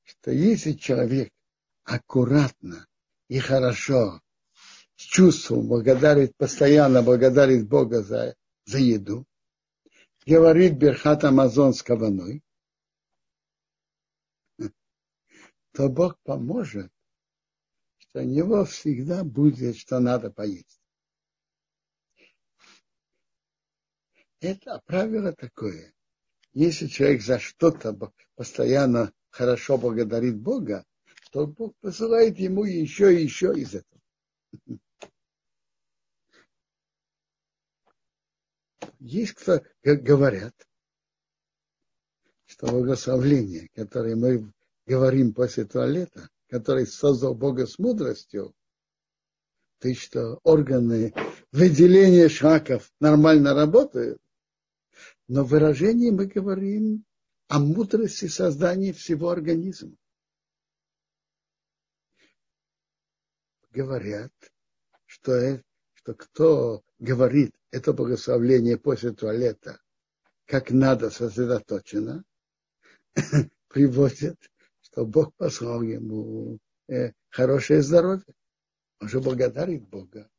что 0.03 0.31
если 0.31 0.71
человек 0.71 1.31
аккуратно 1.83 2.87
и 3.27 3.37
хорошо 3.37 4.22
с 5.03 5.05
чувством 5.05 5.67
благодарит, 5.67 6.33
постоянно 6.37 7.03
благодарит 7.03 7.67
Бога 7.67 8.01
за, 8.03 8.37
за 8.63 8.77
еду, 8.77 9.25
говорит 10.25 10.77
Берхат 10.77 11.25
Амазон 11.25 11.73
с 11.73 11.83
каваной, 11.83 12.41
то 15.73 15.89
Бог 15.89 16.17
поможет, 16.23 16.89
что 17.97 18.21
у 18.21 18.23
него 18.23 18.63
всегда 18.63 19.25
будет, 19.25 19.75
что 19.75 19.99
надо 19.99 20.31
поесть. 20.31 20.79
Это 24.39 24.81
правило 24.85 25.33
такое. 25.33 25.93
Если 26.53 26.87
человек 26.87 27.21
за 27.23 27.39
что-то 27.39 27.93
постоянно 28.35 29.11
хорошо 29.31 29.77
благодарит 29.77 30.39
Бога, 30.39 30.85
то 31.33 31.45
Бог 31.45 31.75
посылает 31.81 32.39
ему 32.39 32.63
еще 32.63 33.13
и 33.13 33.23
еще 33.23 33.53
из 33.53 33.75
этого. 33.75 33.93
Есть 39.03 39.33
кто 39.33 39.61
говорят, 39.83 40.55
что 42.45 42.67
благословление, 42.67 43.67
которое 43.75 44.15
мы 44.15 44.53
говорим 44.85 45.33
после 45.33 45.65
туалета, 45.65 46.29
который 46.47 46.87
создал 46.87 47.35
Бога 47.35 47.67
с 47.67 47.77
мудростью, 47.79 48.55
есть 49.81 50.03
что 50.03 50.39
органы 50.43 51.13
выделения 51.51 52.29
шлаков 52.29 52.89
нормально 53.01 53.53
работают, 53.53 54.21
но 55.27 55.43
в 55.43 55.49
выражении 55.49 56.09
мы 56.09 56.27
говорим 56.27 57.03
о 57.49 57.59
мудрости 57.59 58.27
создания 58.27 58.93
всего 58.93 59.31
организма. 59.31 59.97
Говорят, 63.69 64.31
что, 65.07 65.61
что 65.93 66.13
кто 66.13 66.83
говорит 67.03 67.53
это 67.69 67.91
благословление 67.91 68.77
после 68.77 69.11
туалета, 69.11 69.79
как 70.45 70.71
надо 70.71 71.09
сосредоточено, 71.09 72.23
приводит, 73.67 74.37
что 74.81 75.05
Бог 75.05 75.35
послал 75.35 75.81
ему 75.81 76.59
э, 76.87 77.11
хорошее 77.29 77.81
здоровье. 77.81 78.23
Он 79.01 79.09
же 79.09 79.19
благодарит 79.19 79.85
Бога 79.89 80.29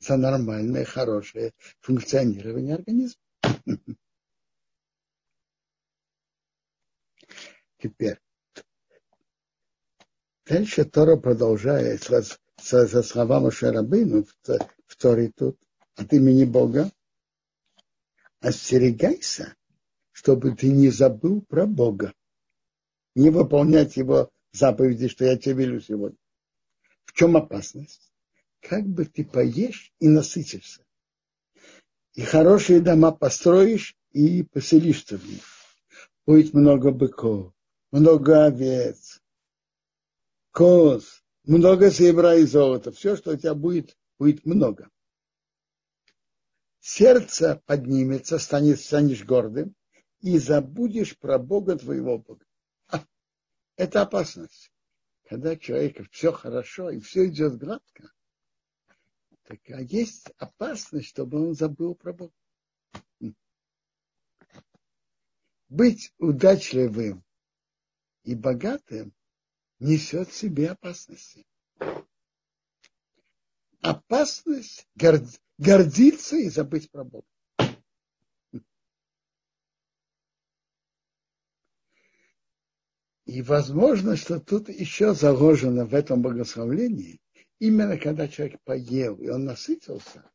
за 0.00 0.16
нормальное, 0.16 0.84
хорошее 0.84 1.52
функционирование 1.80 2.74
организма. 2.74 3.22
Теперь. 7.78 8.18
Дальше 10.46 10.84
Тора 10.84 11.16
продолжает 11.16 12.02
со, 12.02 12.22
со, 12.56 12.88
со 12.88 13.02
словами 13.04 13.50
Шарабыну 13.50 14.24
в, 14.24 14.34
в 14.86 14.96
Торе 14.96 15.30
тут 15.36 15.60
от 15.96 16.12
имени 16.12 16.44
Бога. 16.44 16.90
Остерегайся, 18.40 19.56
чтобы 20.12 20.54
ты 20.54 20.68
не 20.68 20.90
забыл 20.90 21.42
про 21.42 21.66
Бога. 21.66 22.12
Не 23.14 23.30
выполнять 23.30 23.96
его 23.96 24.30
заповеди, 24.52 25.08
что 25.08 25.24
я 25.24 25.36
тебе 25.36 25.64
велю 25.64 25.80
сегодня. 25.80 26.18
В 27.04 27.12
чем 27.12 27.36
опасность? 27.36 28.12
Как 28.60 28.86
бы 28.86 29.06
ты 29.06 29.24
поешь 29.24 29.92
и 29.98 30.08
насытишься. 30.08 30.84
И 32.14 32.22
хорошие 32.22 32.80
дома 32.80 33.12
построишь 33.12 33.96
и 34.12 34.42
поселишься 34.42 35.18
в 35.18 35.26
них. 35.28 35.42
Будет 36.26 36.54
много 36.54 36.90
быков, 36.90 37.52
много 37.92 38.46
овец, 38.46 39.20
коз, 40.50 41.22
много 41.44 41.90
серебра 41.90 42.34
и 42.36 42.44
золота. 42.44 42.90
Все, 42.90 43.16
что 43.16 43.32
у 43.32 43.36
тебя 43.36 43.54
будет, 43.54 43.96
будет 44.18 44.44
много. 44.44 44.90
Сердце 46.88 47.60
поднимется, 47.66 48.38
станет, 48.38 48.78
станешь 48.78 49.24
гордым, 49.24 49.74
и 50.20 50.38
забудешь 50.38 51.18
про 51.18 51.36
Бога 51.36 51.76
твоего 51.76 52.16
Бога. 52.16 52.46
Это 53.74 54.02
опасность. 54.02 54.70
Когда 55.24 55.56
человеку 55.56 56.04
все 56.12 56.30
хорошо 56.30 56.90
и 56.90 57.00
все 57.00 57.26
идет 57.26 57.58
гладко, 57.58 58.12
так 59.42 59.58
а 59.70 59.80
есть 59.80 60.30
опасность, 60.38 61.08
чтобы 61.08 61.48
он 61.48 61.54
забыл 61.54 61.96
про 61.96 62.12
Бога. 62.12 62.32
Быть 65.68 66.14
удачливым 66.18 67.24
и 68.22 68.36
богатым 68.36 69.12
несет 69.80 70.28
в 70.28 70.36
себе 70.36 70.70
опасности. 70.70 71.48
Опасность 73.80 74.86
гордиться 75.58 76.36
и 76.36 76.48
забыть 76.48 76.90
про 76.90 77.04
Бога. 77.04 77.26
И 83.24 83.42
возможно, 83.42 84.16
что 84.16 84.38
тут 84.38 84.68
еще 84.68 85.12
заложено 85.12 85.84
в 85.84 85.94
этом 85.94 86.22
благословлении, 86.22 87.20
именно 87.58 87.98
когда 87.98 88.28
человек 88.28 88.60
поел 88.62 89.16
и 89.16 89.28
он 89.28 89.44
насытился, 89.44 90.30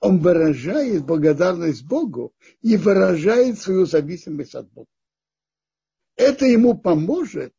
он 0.00 0.18
выражает 0.18 1.04
благодарность 1.04 1.84
Богу 1.84 2.34
и 2.62 2.78
выражает 2.78 3.58
свою 3.58 3.84
зависимость 3.84 4.54
от 4.54 4.70
Бога. 4.70 4.88
Это 6.16 6.46
ему 6.46 6.76
поможет 6.76 7.54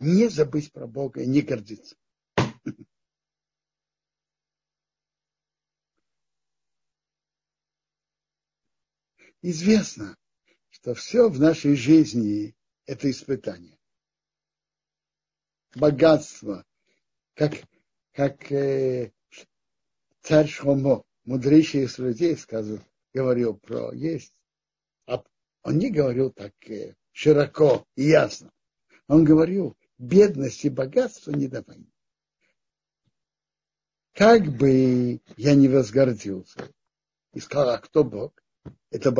не 0.00 0.28
забыть 0.28 0.72
про 0.72 0.88
Бога 0.88 1.22
и 1.22 1.26
не 1.26 1.40
гордиться. 1.40 1.96
Известно, 9.42 10.16
что 10.70 10.94
все 10.94 11.28
в 11.28 11.40
нашей 11.40 11.74
жизни– 11.74 12.54
это 12.86 13.10
испытание. 13.10 13.76
Богатство, 15.74 16.64
как, 17.34 17.54
как 18.12 18.52
э, 18.52 19.12
царь 20.20 20.48
Шломо, 20.48 21.04
мудрейший 21.24 21.84
из 21.84 21.98
людей, 21.98 22.36
сказал, 22.36 22.78
говорил 23.12 23.56
про 23.56 23.92
есть. 23.92 24.32
А 25.06 25.24
он 25.62 25.78
не 25.78 25.90
говорил 25.90 26.30
так 26.30 26.54
э, 26.70 26.94
широко 27.10 27.84
и 27.96 28.04
ясно. 28.04 28.52
Он 29.08 29.24
говорил, 29.24 29.76
бедность 29.98 30.64
и 30.64 30.70
богатство 30.70 31.32
не 31.32 31.48
давай. 31.48 31.84
Как 34.12 34.46
бы 34.46 35.20
я 35.36 35.54
не 35.56 35.68
возгордился 35.68 36.72
и 37.32 37.40
сказал, 37.40 37.70
а 37.70 37.78
кто 37.78 38.04
Бог? 38.04 38.41
Это 38.92 39.10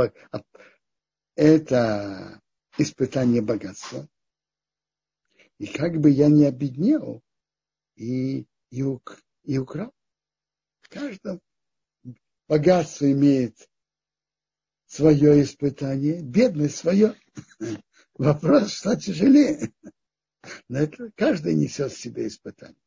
это 1.35 2.43
испытание 2.77 3.41
богатства. 3.41 4.07
И 5.59 5.67
как 5.67 5.99
бы 5.99 6.11
я 6.11 6.29
не 6.29 6.45
обеднел 6.45 7.23
и, 7.97 8.47
и, 8.71 8.83
ук, 8.83 9.19
и 9.45 9.59
украл. 9.59 9.95
В 10.83 10.89
богатство 12.49 13.11
имеет 13.11 13.57
свое 14.87 15.43
испытание, 15.43 16.21
бедность 16.21 16.77
свое. 16.77 17.15
Вопрос, 18.15 18.73
что 18.73 18.95
тяжелее. 18.95 19.73
Но 20.69 20.81
это 20.81 21.11
каждый 21.17 21.55
несет 21.55 21.93
в 21.93 21.99
себе 21.99 22.27
испытание. 22.27 22.82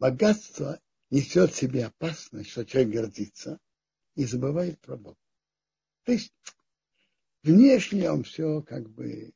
Богатство 0.00 0.80
несет 1.10 1.52
в 1.52 1.56
себе 1.56 1.86
опасность, 1.86 2.50
что 2.50 2.64
человек 2.64 2.92
гордится 2.92 3.60
и 4.16 4.24
забывает 4.24 4.80
про 4.80 4.96
Бога. 4.96 5.18
То 6.04 6.12
есть 6.12 6.32
внешне 7.42 8.10
он 8.10 8.24
все 8.24 8.62
как 8.62 8.88
бы 8.90 9.32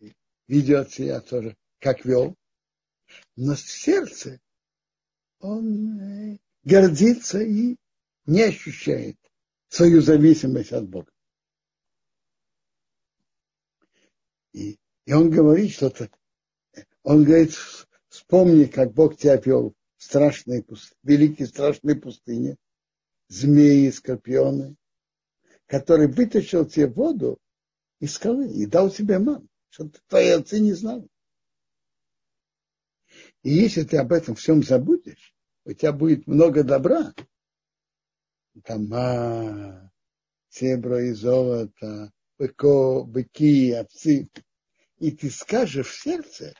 ведет 0.48 0.90
себя 0.90 1.20
тоже, 1.20 1.56
как 1.78 2.04
вел, 2.04 2.34
но 3.36 3.54
в 3.54 3.60
сердце 3.60 4.40
он 5.38 6.00
э, 6.00 6.38
гордится 6.64 7.40
и 7.40 7.76
не 8.24 8.42
ощущает 8.42 9.18
свою 9.68 10.00
зависимость 10.00 10.72
от 10.72 10.88
Бога. 10.88 11.12
И, 14.52 14.78
и 15.04 15.12
он 15.12 15.30
говорит 15.30 15.72
что-то, 15.72 16.08
он 17.02 17.24
говорит, 17.24 17.52
вспомни, 18.08 18.64
как 18.64 18.94
Бог 18.94 19.18
тебя 19.18 19.36
вел 19.36 19.74
страшной, 20.04 20.64
великой 21.02 21.46
страшной 21.46 21.96
пустыне, 21.96 22.56
змеи 23.28 23.88
скорпионы, 23.90 24.76
который 25.66 26.08
вытащил 26.08 26.66
тебе 26.66 26.88
воду 26.88 27.38
из 28.00 28.14
скалы 28.14 28.50
и 28.50 28.66
дал 28.66 28.90
тебе 28.90 29.18
ман, 29.18 29.48
что 29.70 29.90
твои 30.08 30.28
отцы 30.28 30.60
не 30.60 30.74
знали. 30.74 31.08
И 33.42 33.50
если 33.50 33.84
ты 33.84 33.96
об 33.96 34.12
этом 34.12 34.34
всем 34.34 34.62
забудешь, 34.62 35.34
у 35.64 35.72
тебя 35.72 35.92
будет 35.92 36.26
много 36.26 36.62
добра. 36.64 37.14
Дома, 38.54 39.90
серебро 40.50 40.98
и 40.98 41.12
золото, 41.12 42.12
быко, 42.38 43.04
быки, 43.04 43.72
овцы. 43.72 44.28
И 44.98 45.10
ты 45.10 45.30
скажешь 45.30 45.88
в 45.88 46.02
сердце, 46.02 46.54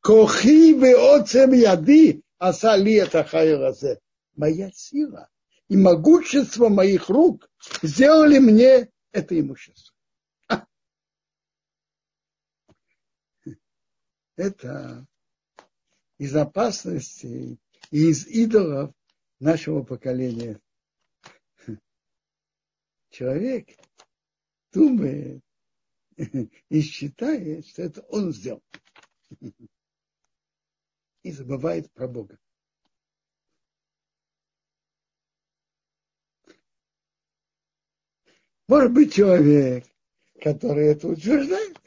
кохи 0.00 0.74
бы 0.74 0.92
отцем 0.92 1.52
яды, 1.52 2.22
асали 2.38 2.94
это 2.94 3.24
хайразе. 3.24 4.00
Моя 4.36 4.70
сила 4.72 5.28
и 5.68 5.76
могущество 5.76 6.68
моих 6.68 7.08
рук 7.08 7.50
сделали 7.82 8.38
мне 8.38 8.90
это 9.12 9.38
имущество. 9.38 9.94
Это 14.36 15.04
из 16.18 16.34
опасности 16.36 17.58
и 17.90 18.10
из 18.10 18.26
идолов 18.26 18.94
нашего 19.40 19.82
поколения. 19.82 20.60
Человек 23.10 23.68
думает 24.72 25.42
и 26.16 26.80
считает, 26.82 27.66
что 27.66 27.82
это 27.82 28.02
он 28.02 28.32
сделал 28.32 28.62
и 31.22 31.32
забывает 31.32 31.90
про 31.92 32.08
Бога. 32.08 32.38
Может 38.68 38.92
быть, 38.92 39.14
человек, 39.14 39.86
который 40.42 40.88
это 40.88 41.08
утверждает, 41.08 41.78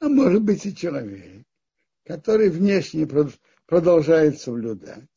а 0.00 0.08
может 0.08 0.42
быть 0.42 0.66
и 0.66 0.74
человек, 0.74 1.46
который 2.04 2.50
внешне 2.50 3.06
продолжает 3.66 4.40
соблюдать, 4.40 5.08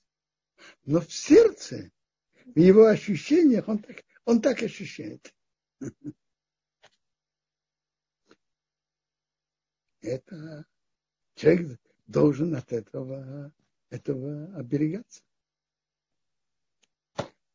но 0.86 1.02
в 1.02 1.12
сердце, 1.12 1.92
в 2.46 2.58
его 2.58 2.86
ощущениях 2.86 3.68
он 3.68 3.80
так, 3.80 4.04
он 4.26 4.42
так 4.42 4.62
ощущает. 4.62 5.34
Это 10.02 10.66
человек 11.36 11.80
должен 12.06 12.56
от 12.56 12.72
этого, 12.72 13.52
этого 13.90 14.56
оберегаться. 14.56 15.24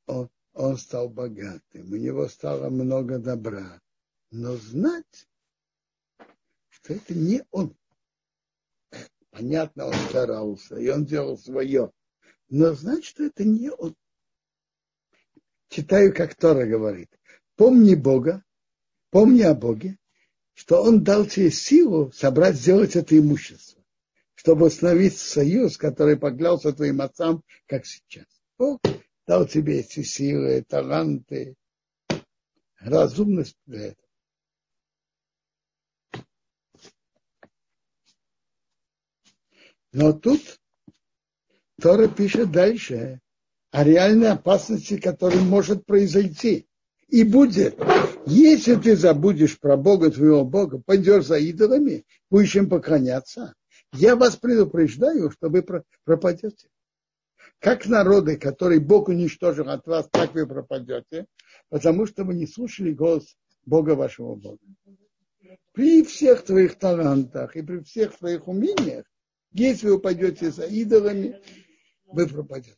Он, 0.06 0.30
он 0.52 0.76
стал 0.76 1.08
богатым, 1.08 1.92
у 1.92 1.96
него 1.96 2.28
стало 2.28 2.68
много 2.70 3.18
добра. 3.18 3.80
Но 4.30 4.56
знать, 4.56 5.28
что 6.68 6.94
это 6.94 7.14
не 7.14 7.44
он. 7.50 7.76
Понятно, 9.30 9.86
он 9.86 9.94
старался, 9.94 10.76
и 10.76 10.88
он 10.88 11.06
делал 11.06 11.38
свое. 11.38 11.92
Но 12.48 12.74
знать, 12.74 13.04
что 13.04 13.24
это 13.24 13.44
не 13.44 13.70
он. 13.70 13.96
Читаю, 15.68 16.14
как 16.14 16.34
Тора 16.34 16.66
говорит. 16.66 17.10
Помни 17.56 17.94
Бога, 17.94 18.44
помни 19.10 19.40
о 19.42 19.54
Боге, 19.54 19.98
что 20.54 20.82
Он 20.82 21.02
дал 21.02 21.26
тебе 21.26 21.50
силу 21.50 22.12
собрать, 22.12 22.56
сделать 22.56 22.96
это 22.96 23.18
имущество, 23.18 23.82
чтобы 24.34 24.66
установить 24.66 25.16
союз, 25.16 25.76
который 25.76 26.16
поклялся 26.16 26.72
твоим 26.72 27.00
отцам, 27.00 27.42
как 27.66 27.86
сейчас. 27.86 28.26
Бог 28.58 28.80
дал 29.26 29.46
тебе 29.46 29.80
эти 29.80 30.02
силы, 30.02 30.64
таланты, 30.68 31.56
разумность 32.78 33.56
для 33.66 33.88
этого. 33.88 34.02
Но 39.92 40.12
тут 40.12 40.58
Тора 41.80 42.08
пишет 42.08 42.50
дальше 42.50 43.20
о 43.70 43.84
реальной 43.84 44.30
опасности, 44.30 44.98
которая 44.98 45.40
может 45.40 45.84
произойти. 45.84 46.66
И 47.08 47.24
будет, 47.24 47.76
если 48.26 48.76
ты 48.76 48.96
забудешь 48.96 49.58
про 49.58 49.76
Бога, 49.76 50.10
твоего 50.10 50.44
Бога, 50.44 50.80
пойдешь 50.84 51.26
за 51.26 51.38
идолами, 51.38 52.04
будешь 52.30 52.56
им 52.56 52.68
поклоняться, 52.68 53.54
я 53.92 54.16
вас 54.16 54.36
предупреждаю, 54.36 55.30
что 55.30 55.48
вы 55.48 55.64
пропадете. 56.04 56.68
Как 57.58 57.86
народы, 57.86 58.36
которые 58.36 58.80
Бог 58.80 59.08
уничтожил 59.08 59.68
от 59.68 59.86
вас, 59.86 60.08
так 60.10 60.34
вы 60.34 60.46
пропадете, 60.46 61.26
потому 61.68 62.06
что 62.06 62.24
вы 62.24 62.34
не 62.34 62.46
слушали 62.46 62.92
голос 62.92 63.36
Бога 63.64 63.94
вашего 63.94 64.34
Бога. 64.34 64.58
При 65.72 66.02
всех 66.02 66.44
твоих 66.44 66.78
талантах 66.78 67.56
и 67.56 67.62
при 67.62 67.80
всех 67.80 68.16
твоих 68.18 68.48
умениях 68.48 69.04
если 69.52 69.88
вы 69.88 70.00
пойдете 70.00 70.50
за 70.50 70.64
идолами, 70.64 71.38
вы 72.06 72.26
пропадете. 72.26 72.76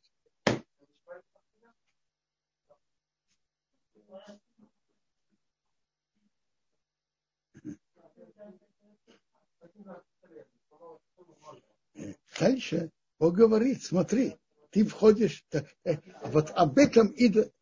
Дальше 12.39 12.91
Бог 13.19 13.35
говорит, 13.35 13.83
смотри, 13.83 14.37
ты 14.71 14.85
входишь, 14.85 15.45
э, 15.53 15.97
вот 16.25 16.51
об 16.51 16.79
этом 16.79 17.13
идет, 17.17 17.53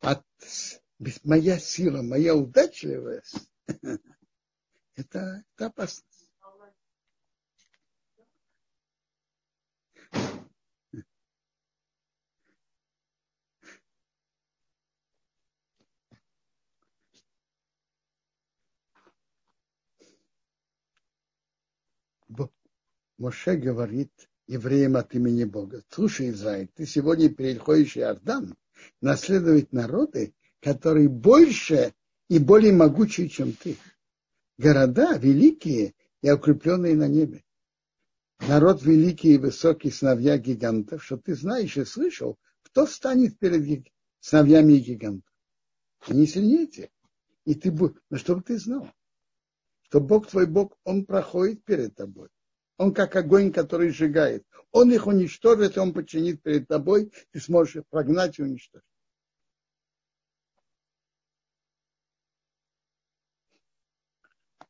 от, 0.00 0.22
моя 1.24 1.58
сила, 1.58 2.02
моя 2.02 2.34
удачливость, 2.34 3.48
это, 3.66 4.00
это 4.94 5.66
опасно. 5.66 6.04
Моше 23.18 23.56
говорит 23.56 24.12
евреям 24.46 24.96
от 24.96 25.14
имени 25.14 25.44
Бога, 25.44 25.82
слушай, 25.90 26.30
Израиль, 26.30 26.68
ты 26.74 26.86
сегодня 26.86 27.28
переходишь 27.28 27.96
Иордан 27.96 28.54
наследовать 29.00 29.72
народы, 29.72 30.34
которые 30.60 31.08
больше 31.08 31.94
и 32.28 32.38
более 32.38 32.72
могучие, 32.72 33.28
чем 33.28 33.52
ты. 33.52 33.76
Города 34.56 35.16
великие 35.18 35.94
и 36.22 36.30
укрепленные 36.30 36.94
на 36.94 37.08
небе. 37.08 37.44
Народ 38.46 38.82
великий 38.82 39.34
и 39.34 39.38
высокий, 39.38 39.90
сыновья 39.90 40.38
гигантов, 40.38 41.04
что 41.04 41.16
ты 41.16 41.34
знаешь 41.34 41.76
и 41.76 41.84
слышал, 41.84 42.38
кто 42.62 42.86
станет 42.86 43.36
перед 43.38 43.88
сыновьями 44.20 44.74
гигантов. 44.74 45.32
Они 46.06 46.26
сильнее 46.26 46.68
тех. 46.68 46.90
И 47.44 47.54
ты, 47.54 47.72
но 47.72 48.16
чтобы 48.16 48.42
ты 48.42 48.58
знал, 48.58 48.88
что 49.82 50.00
Бог 50.00 50.28
твой 50.28 50.46
Бог, 50.46 50.78
Он 50.84 51.04
проходит 51.04 51.64
перед 51.64 51.96
тобой. 51.96 52.28
Он 52.78 52.94
как 52.94 53.16
огонь, 53.16 53.52
который 53.52 53.90
сжигает. 53.90 54.46
Он 54.70 54.92
их 54.92 55.06
уничтожит, 55.06 55.76
он 55.76 55.92
подчинит 55.92 56.42
перед 56.42 56.68
тобой, 56.68 57.12
ты 57.32 57.40
сможешь 57.40 57.76
их 57.76 57.86
прогнать 57.88 58.38
и 58.38 58.42
уничтожить. 58.42 58.86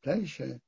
Дальше 0.02 0.60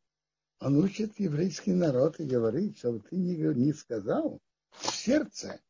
он 0.59 0.77
учит 0.77 1.19
еврейский 1.19 1.73
народ 1.73 2.21
и 2.21 2.25
говорит, 2.25 2.77
чтобы 2.79 3.01
ты 3.01 3.17
не, 3.17 3.37
не 3.37 3.73
сказал 3.73 4.39
в 4.73 4.87
сердце, 4.95 5.61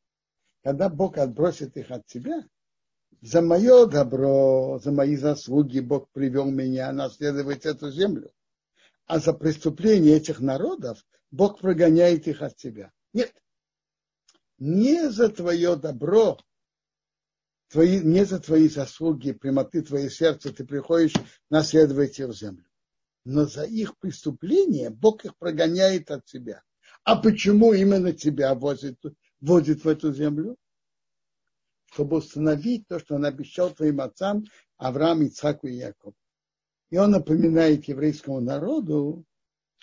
когда 0.64 0.88
Бог 0.88 1.18
отбросит 1.18 1.76
их 1.76 1.90
от 1.92 2.04
тебя, 2.06 2.44
за 3.20 3.42
мое 3.42 3.86
добро, 3.86 4.80
за 4.82 4.90
мои 4.90 5.14
заслуги 5.14 5.78
Бог 5.78 6.10
привел 6.10 6.50
меня 6.50 6.90
наследовать 6.90 7.66
эту 7.66 7.92
землю. 7.92 8.32
А 9.06 9.18
за 9.18 9.32
преступление 9.34 10.16
этих 10.16 10.40
народов 10.40 11.04
Бог 11.30 11.60
прогоняет 11.60 12.26
их 12.26 12.42
от 12.42 12.56
тебя. 12.56 12.92
Нет. 13.12 13.32
Не 14.58 15.10
за 15.10 15.28
твое 15.28 15.76
добро, 15.76 16.38
твои, 17.68 18.00
не 18.00 18.24
за 18.24 18.40
твои 18.40 18.68
заслуги, 18.68 19.32
прямоты 19.32 19.82
твоего 19.82 20.10
сердца 20.10 20.52
ты 20.52 20.64
приходишь 20.66 21.14
наследовать 21.48 22.18
их 22.18 22.34
землю. 22.34 22.66
Но 23.24 23.46
за 23.46 23.64
их 23.64 23.96
преступление 23.98 24.90
Бог 24.90 25.24
их 25.24 25.36
прогоняет 25.36 26.10
от 26.10 26.28
себя. 26.28 26.62
А 27.04 27.16
почему 27.16 27.72
именно 27.72 28.12
тебя 28.12 28.54
возит, 28.54 29.00
возит 29.40 29.84
в 29.84 29.88
эту 29.88 30.12
землю? 30.12 30.56
Чтобы 31.92 32.18
установить 32.18 32.86
то, 32.86 32.98
что 32.98 33.16
он 33.16 33.24
обещал 33.24 33.70
твоим 33.70 34.00
отцам 34.00 34.44
Авраам, 34.76 35.22
Ицхаку 35.22 35.66
и 35.66 35.74
Якову. 35.74 36.14
И 36.90 36.98
он 36.98 37.12
напоминает 37.12 37.86
еврейскому 37.86 38.40
народу 38.40 39.24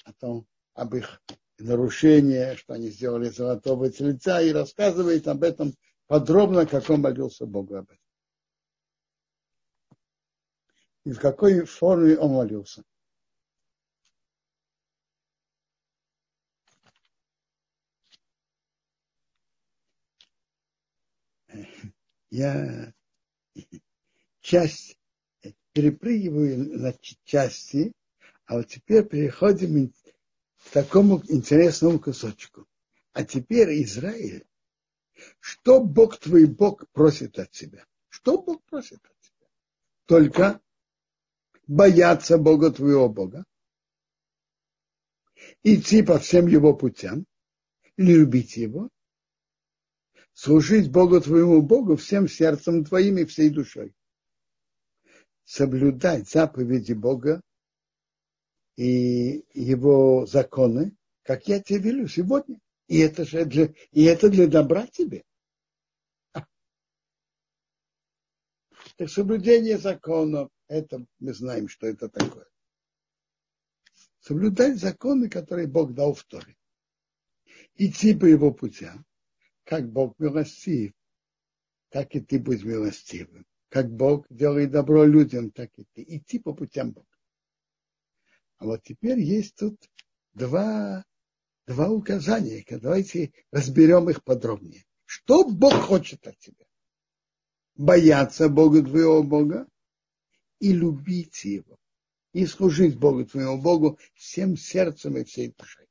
о 0.03 0.13
том, 0.13 0.47
об 0.77 0.93
их 0.93 1.21
нарушении, 1.57 2.55
что 2.55 2.73
они 2.73 2.89
сделали 2.89 3.29
золотого 3.29 3.89
тельца, 3.91 4.41
и 4.41 4.51
рассказывает 4.51 5.27
об 5.27 5.43
этом 5.43 5.73
подробно, 6.05 6.67
как 6.67 6.87
он 6.89 7.01
молился 7.01 7.47
Богу 7.47 7.77
об 7.77 7.89
этом. 7.89 7.99
И 11.03 11.11
в 11.11 11.19
какой 11.19 11.65
форме 11.65 12.17
он 12.17 12.33
молился. 12.33 12.83
Я 22.29 22.93
часть 24.41 24.99
перепрыгиваю 25.71 26.77
на 26.77 26.93
части, 27.23 27.93
а 28.45 28.57
вот 28.57 28.67
теперь 28.67 29.05
переходим 29.05 29.91
такому 30.71 31.23
интересному 31.27 31.99
кусочку. 31.99 32.67
А 33.13 33.23
теперь 33.23 33.81
Израиль, 33.83 34.45
что 35.39 35.83
Бог 35.83 36.19
твой 36.19 36.45
Бог 36.45 36.89
просит 36.91 37.39
от 37.39 37.51
тебя? 37.51 37.85
Что 38.09 38.41
Бог 38.41 38.63
просит 38.63 39.03
от 39.03 39.19
тебя? 39.19 39.47
Только 40.05 40.61
бояться 41.67 42.37
Бога 42.37 42.71
твоего 42.71 43.09
Бога, 43.09 43.43
идти 45.63 46.03
по 46.03 46.19
всем 46.19 46.47
его 46.47 46.75
путям, 46.75 47.25
любить 47.97 48.57
его, 48.57 48.89
служить 50.33 50.91
Богу 50.91 51.19
твоему 51.19 51.61
Богу 51.61 51.95
всем 51.95 52.27
сердцем 52.27 52.85
твоим 52.85 53.17
и 53.17 53.25
всей 53.25 53.49
душой, 53.49 53.93
соблюдать 55.43 56.29
заповеди 56.29 56.93
Бога 56.93 57.41
и 58.77 59.43
его 59.53 60.25
законы, 60.25 60.95
как 61.23 61.47
я 61.47 61.61
тебе 61.61 61.91
велю 61.91 62.07
сегодня. 62.07 62.59
И 62.87 62.99
это 62.99 63.25
же 63.25 63.43
для, 63.43 63.73
и 63.91 64.03
это 64.03 64.29
для 64.29 64.47
добра 64.47 64.87
тебе. 64.87 65.23
Так 68.95 69.09
соблюдение 69.09 69.77
законов, 69.77 70.49
это 70.67 71.05
мы 71.19 71.33
знаем, 71.33 71.67
что 71.67 71.85
это 71.87 72.07
такое. 72.07 72.47
Соблюдать 74.19 74.79
законы, 74.79 75.29
которые 75.29 75.67
Бог 75.67 75.93
дал 75.93 76.13
в 76.13 76.23
Торе. 76.23 76.55
Идти 77.75 78.15
по 78.15 78.25
его 78.25 78.53
путям, 78.53 79.05
как 79.63 79.91
Бог 79.91 80.17
милостив, 80.17 80.93
так 81.89 82.15
и 82.15 82.21
ты 82.21 82.39
будь 82.39 82.63
милостивым. 82.63 83.45
Как 83.69 83.91
Бог 83.91 84.25
делает 84.29 84.71
добро 84.71 85.03
людям, 85.03 85.51
так 85.51 85.69
и 85.77 85.85
ты. 85.93 86.03
Идти 86.07 86.39
по 86.39 86.53
путям 86.53 86.91
Бога. 86.91 87.16
А 88.57 88.65
вот 88.65 88.83
теперь 88.83 89.19
есть 89.19 89.55
тут 89.55 89.77
два, 90.33 91.05
два 91.67 91.89
указания. 91.89 92.65
Давайте 92.69 93.33
разберем 93.51 94.09
их 94.09 94.23
подробнее. 94.23 94.85
Что 95.05 95.47
Бог 95.47 95.73
хочет 95.73 96.25
от 96.27 96.37
тебя? 96.39 96.65
Бояться 97.75 98.49
Бога 98.49 98.83
твоего 98.83 99.23
Бога 99.23 99.67
и 100.59 100.73
любить 100.73 101.45
Его. 101.45 101.77
И 102.33 102.45
служить 102.45 102.97
Богу 102.97 103.25
твоему 103.25 103.61
Богу 103.61 103.99
всем 104.13 104.57
сердцем 104.57 105.17
и 105.17 105.23
всей 105.23 105.53
душой. 105.53 105.87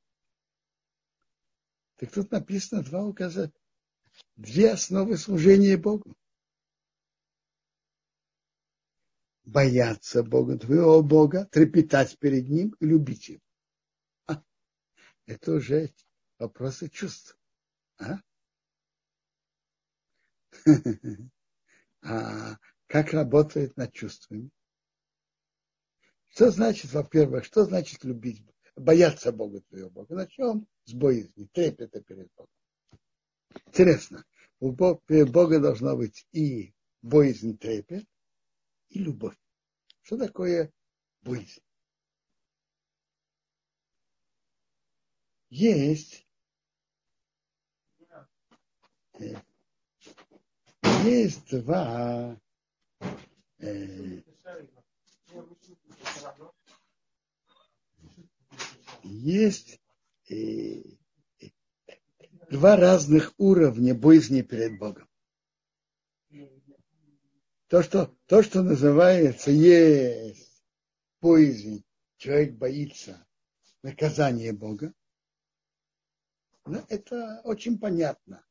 Так 1.96 2.12
тут 2.12 2.30
написано 2.30 2.82
два 2.82 3.04
указания. 3.04 3.52
Две 4.36 4.72
основы 4.72 5.16
служения 5.16 5.76
Богу. 5.76 6.14
Бояться 9.46 10.22
Бога, 10.22 10.58
твоего 10.58 11.02
Бога, 11.02 11.46
трепетать 11.46 12.18
перед 12.18 12.48
Ним 12.48 12.74
и 12.80 12.86
любить 12.86 13.28
Его. 13.28 13.40
А, 14.26 14.42
это 15.24 15.52
уже 15.52 15.94
вопросы 16.38 16.88
чувств. 16.90 17.38
А? 17.98 18.18
а 22.02 22.58
как 22.88 23.12
работает 23.12 23.76
над 23.76 23.92
чувствами? 23.92 24.50
Что 26.30 26.50
значит, 26.50 26.92
во-первых, 26.92 27.44
что 27.44 27.64
значит 27.64 28.04
любить, 28.04 28.44
бояться 28.74 29.32
Бога 29.32 29.60
твоего 29.62 29.88
Бога? 29.88 30.14
Начнем 30.14 30.66
с 30.84 30.92
боязни, 30.92 31.46
трепета 31.52 32.02
перед 32.02 32.28
Богом. 32.34 32.50
Интересно, 33.66 34.24
у 34.58 34.72
Бога, 34.72 35.60
должна 35.60 35.94
быть 35.94 36.26
и 36.32 36.74
боязнь, 37.00 37.56
трепет, 37.56 38.06
и 38.96 38.98
любовь. 38.98 39.36
Что 40.02 40.16
такое 40.16 40.72
боязнь? 41.22 41.60
Есть 45.50 46.26
есть 51.04 51.50
два 51.50 52.38
э, 53.58 54.22
есть 59.02 59.80
э, 60.28 60.82
два 62.50 62.76
разных 62.76 63.32
уровня 63.38 63.94
боязни 63.94 64.42
перед 64.42 64.78
Богом 64.78 65.08
то, 67.68 67.82
что, 67.82 68.16
то, 68.26 68.42
что 68.42 68.62
называется 68.62 69.50
есть 69.50 70.62
поэзия, 71.20 71.82
человек 72.16 72.54
боится 72.54 73.26
наказания 73.82 74.52
Бога, 74.52 74.92
ну, 76.64 76.84
это 76.88 77.40
очень 77.44 77.78
понятно. 77.78 78.44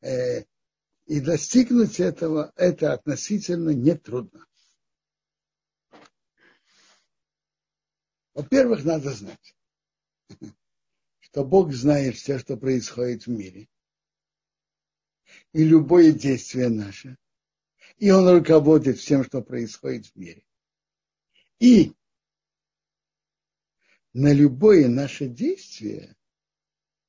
Э, 0.00 0.44
и 1.06 1.20
достигнуть 1.20 1.98
этого, 1.98 2.52
это 2.56 2.92
относительно 2.92 3.70
нетрудно. 3.70 4.46
Во-первых, 8.34 8.84
надо 8.84 9.12
знать, 9.12 9.56
что 11.20 11.44
Бог 11.44 11.72
знает 11.72 12.16
все, 12.16 12.38
что 12.38 12.56
происходит 12.56 13.26
в 13.26 13.30
мире. 13.30 13.68
И 15.52 15.64
любое 15.64 16.12
действие 16.12 16.68
наше– 16.68 17.16
и 17.98 18.10
он 18.10 18.28
руководит 18.28 18.98
всем, 18.98 19.24
что 19.24 19.42
происходит 19.42 20.06
в 20.06 20.16
мире. 20.16 20.44
И 21.58 21.92
на 24.12 24.32
любое 24.32 24.88
наше 24.88 25.28
действие 25.28 26.16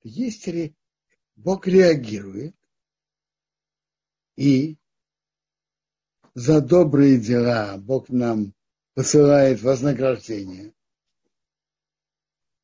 есть 0.03 0.47
ре... 0.47 0.73
Бог 1.35 1.67
реагирует 1.67 2.55
и 4.35 4.77
за 6.33 6.61
добрые 6.61 7.19
дела 7.19 7.77
Бог 7.77 8.09
нам 8.09 8.53
посылает 8.93 9.61
вознаграждение, 9.61 10.73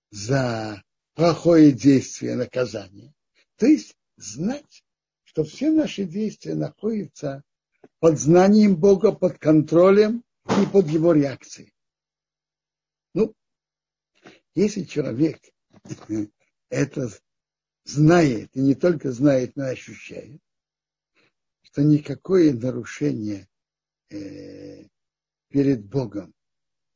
за 0.10 0.84
плохое 1.14 1.72
действие 1.72 2.36
наказание. 2.36 3.14
То 3.58 3.66
есть 3.66 3.96
знать, 4.18 4.84
что 5.24 5.44
все 5.44 5.72
наши 5.72 6.06
действия 6.06 6.56
находятся 6.56 7.44
под 8.06 8.20
знанием 8.20 8.76
Бога, 8.76 9.12
под 9.14 9.40
контролем 9.40 10.24
и 10.62 10.68
под 10.72 10.86
его 10.86 11.12
реакцией. 11.12 11.74
Ну, 13.16 13.34
если 14.54 14.84
человек 14.84 15.42
это 16.70 17.10
знает, 17.84 18.56
и 18.56 18.60
не 18.60 18.76
только 18.76 19.12
знает, 19.12 19.56
но 19.56 19.66
и 19.66 19.72
ощущает, 19.72 20.40
что 21.64 21.82
никакое 21.82 22.54
нарушение 22.54 23.50
э, 24.12 24.84
перед 25.50 25.84
Богом 25.84 26.32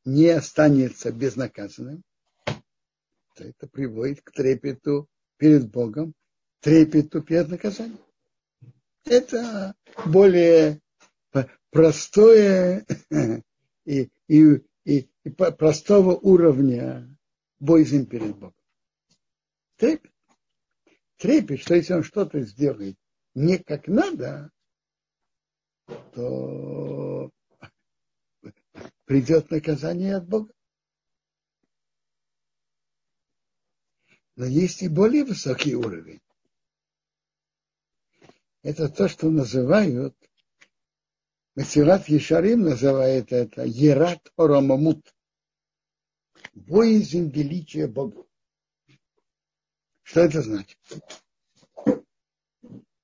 не 0.04 0.28
останется 0.28 1.10
безнаказанным, 1.10 2.04
то 2.44 3.42
это 3.42 3.66
приводит 3.66 4.22
к 4.22 4.30
трепету 4.30 5.08
перед 5.38 5.72
Богом, 5.72 6.14
трепету 6.60 7.20
перед 7.20 7.48
наказанием. 7.48 7.98
Это 9.06 9.74
более 10.06 10.80
простое 11.70 12.86
и, 13.84 14.10
и, 14.28 14.64
и, 14.84 15.10
и 15.24 15.30
простого 15.30 16.16
уровня 16.16 17.08
боязнь 17.58 18.06
перед 18.06 18.36
Богом. 18.36 18.54
Трепет. 19.76 20.12
Трепет, 21.16 21.60
что 21.60 21.74
если 21.74 21.94
он 21.94 22.02
что-то 22.02 22.40
сделает 22.40 22.96
не 23.34 23.58
как 23.58 23.86
надо, 23.88 24.50
то 26.14 27.30
придет 29.04 29.50
наказание 29.50 30.16
от 30.16 30.28
Бога. 30.28 30.52
Но 34.36 34.46
есть 34.46 34.82
и 34.82 34.88
более 34.88 35.24
высокий 35.24 35.74
уровень. 35.74 36.20
Это 38.62 38.88
то, 38.88 39.08
что 39.08 39.30
называют 39.30 40.16
Масилат 41.56 42.08
Ешарим 42.08 42.62
называет 42.62 43.32
это 43.32 43.64
Ерат 43.64 44.32
Орамамут. 44.36 45.14
Боязнь 46.54 47.30
величия 47.30 47.86
Бога. 47.86 48.24
Что 50.02 50.20
это 50.20 50.42
значит? 50.42 50.78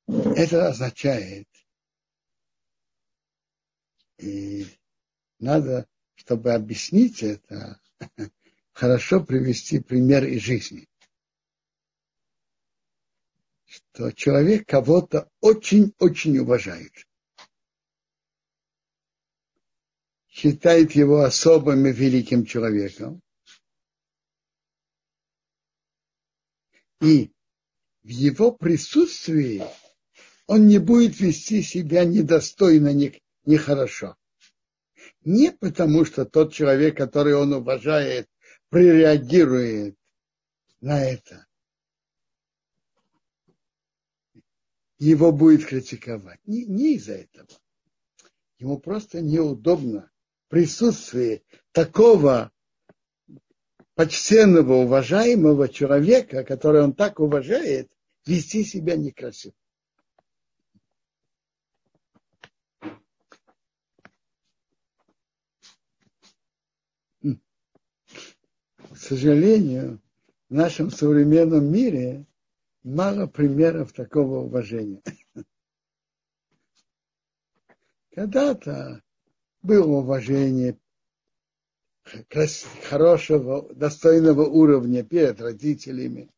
Это 0.06 0.68
означает, 0.68 1.48
и 4.18 4.66
надо, 5.38 5.88
чтобы 6.14 6.52
объяснить 6.52 7.22
это, 7.22 7.80
хорошо 8.72 9.22
привести 9.22 9.80
пример 9.80 10.24
из 10.24 10.42
жизни. 10.42 10.88
Что 13.64 14.12
человек 14.12 14.66
кого-то 14.66 15.30
очень-очень 15.40 16.38
уважает. 16.38 16.92
Считает 20.36 20.92
его 20.92 21.22
особым 21.22 21.86
и 21.86 21.92
великим 21.92 22.44
человеком. 22.44 23.22
И 27.00 27.32
в 28.02 28.08
его 28.08 28.52
присутствии 28.52 29.62
он 30.46 30.66
не 30.66 30.76
будет 30.76 31.18
вести 31.20 31.62
себя 31.62 32.04
недостойно, 32.04 32.92
нехорошо. 33.46 34.14
Не 35.24 35.52
потому, 35.52 36.04
что 36.04 36.26
тот 36.26 36.52
человек, 36.52 36.98
который 36.98 37.34
он 37.34 37.54
уважает, 37.54 38.28
прореагирует 38.68 39.96
на 40.82 41.02
это. 41.02 41.46
Его 44.98 45.32
будет 45.32 45.64
критиковать. 45.64 46.40
Не, 46.44 46.66
не 46.66 46.96
из-за 46.96 47.14
этого. 47.14 47.48
Ему 48.58 48.78
просто 48.78 49.22
неудобно 49.22 50.10
присутствии 50.48 51.44
такого 51.72 52.50
почтенного, 53.94 54.74
уважаемого 54.74 55.68
человека, 55.68 56.44
который 56.44 56.82
он 56.82 56.92
так 56.92 57.18
уважает, 57.18 57.90
вести 58.26 58.64
себя 58.64 58.96
некрасиво. 58.96 59.54
К 68.96 68.96
сожалению, 68.96 70.00
в 70.48 70.54
нашем 70.54 70.90
современном 70.90 71.70
мире 71.70 72.26
мало 72.82 73.26
примеров 73.26 73.92
такого 73.92 74.44
уважения. 74.44 75.02
Когда-то 78.14 79.02
было 79.66 79.98
уважение 79.98 80.78
хорошего, 82.88 83.74
достойного 83.74 84.44
уровня 84.44 85.02
перед 85.02 85.40
родителями. 85.40 86.30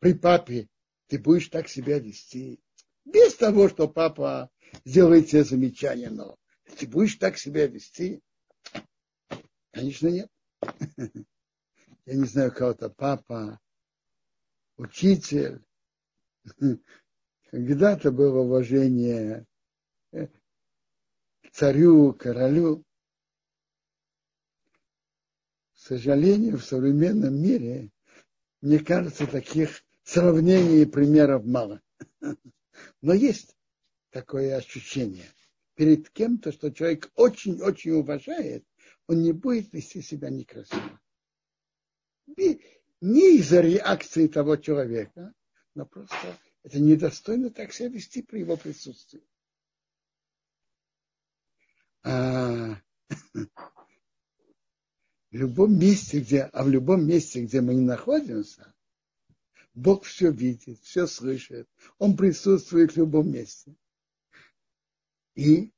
При 0.00 0.14
папе 0.14 0.68
ты 1.08 1.18
будешь 1.18 1.48
так 1.48 1.68
себя 1.68 1.98
вести. 1.98 2.58
Без 3.04 3.34
того, 3.34 3.68
что 3.68 3.86
папа 3.86 4.50
сделает 4.84 5.28
тебе 5.28 5.44
замечание, 5.44 6.10
но 6.10 6.36
ты 6.78 6.86
будешь 6.86 7.16
так 7.16 7.36
себя 7.36 7.66
вести? 7.66 8.22
Конечно, 9.72 10.08
нет. 10.08 10.28
Я 12.06 12.14
не 12.14 12.24
знаю, 12.24 12.52
кого-то 12.52 12.88
папа, 12.88 13.60
учитель. 14.76 15.62
Когда-то 17.50 18.10
было 18.10 18.40
уважение 18.40 19.46
царю, 21.54 22.12
королю. 22.14 22.84
К 25.74 25.78
сожалению, 25.78 26.58
в 26.58 26.64
современном 26.64 27.40
мире, 27.40 27.90
мне 28.60 28.80
кажется, 28.80 29.26
таких 29.26 29.84
сравнений 30.02 30.82
и 30.82 30.86
примеров 30.86 31.44
мало. 31.44 31.80
Но 33.02 33.14
есть 33.14 33.56
такое 34.10 34.56
ощущение. 34.56 35.28
Перед 35.74 36.10
кем-то, 36.10 36.50
что 36.50 36.70
человек 36.70 37.10
очень-очень 37.14 37.92
уважает, 37.92 38.64
он 39.06 39.22
не 39.22 39.32
будет 39.32 39.72
вести 39.72 40.02
себя 40.02 40.30
некрасиво. 40.30 41.00
Не 42.26 43.36
из-за 43.38 43.60
реакции 43.60 44.26
того 44.28 44.56
человека, 44.56 45.34
но 45.74 45.84
просто 45.84 46.38
это 46.62 46.80
недостойно 46.80 47.50
так 47.50 47.72
себя 47.72 47.90
вести 47.90 48.22
при 48.22 48.40
его 48.40 48.56
присутствии. 48.56 49.22
А, 52.04 52.76
в 53.32 53.48
любом 55.30 55.78
месте, 55.78 56.20
где, 56.20 56.42
а 56.42 56.62
в 56.62 56.68
любом 56.68 57.06
месте, 57.06 57.42
где 57.42 57.62
мы 57.62 57.74
не 57.74 57.80
находимся, 57.80 58.74
Бог 59.72 60.04
все 60.04 60.30
видит, 60.30 60.78
все 60.80 61.06
слышит. 61.06 61.68
Он 61.98 62.16
присутствует 62.16 62.92
в 62.92 62.98
любом 62.98 63.32
месте. 63.32 63.74
И 65.34 65.72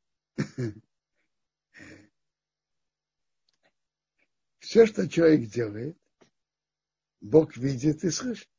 все, 4.59 4.85
что 4.87 5.09
человек 5.09 5.49
делает, 5.49 5.97
Бог 7.21 7.57
видит 7.57 8.05
и 8.05 8.11
слышит. 8.11 8.51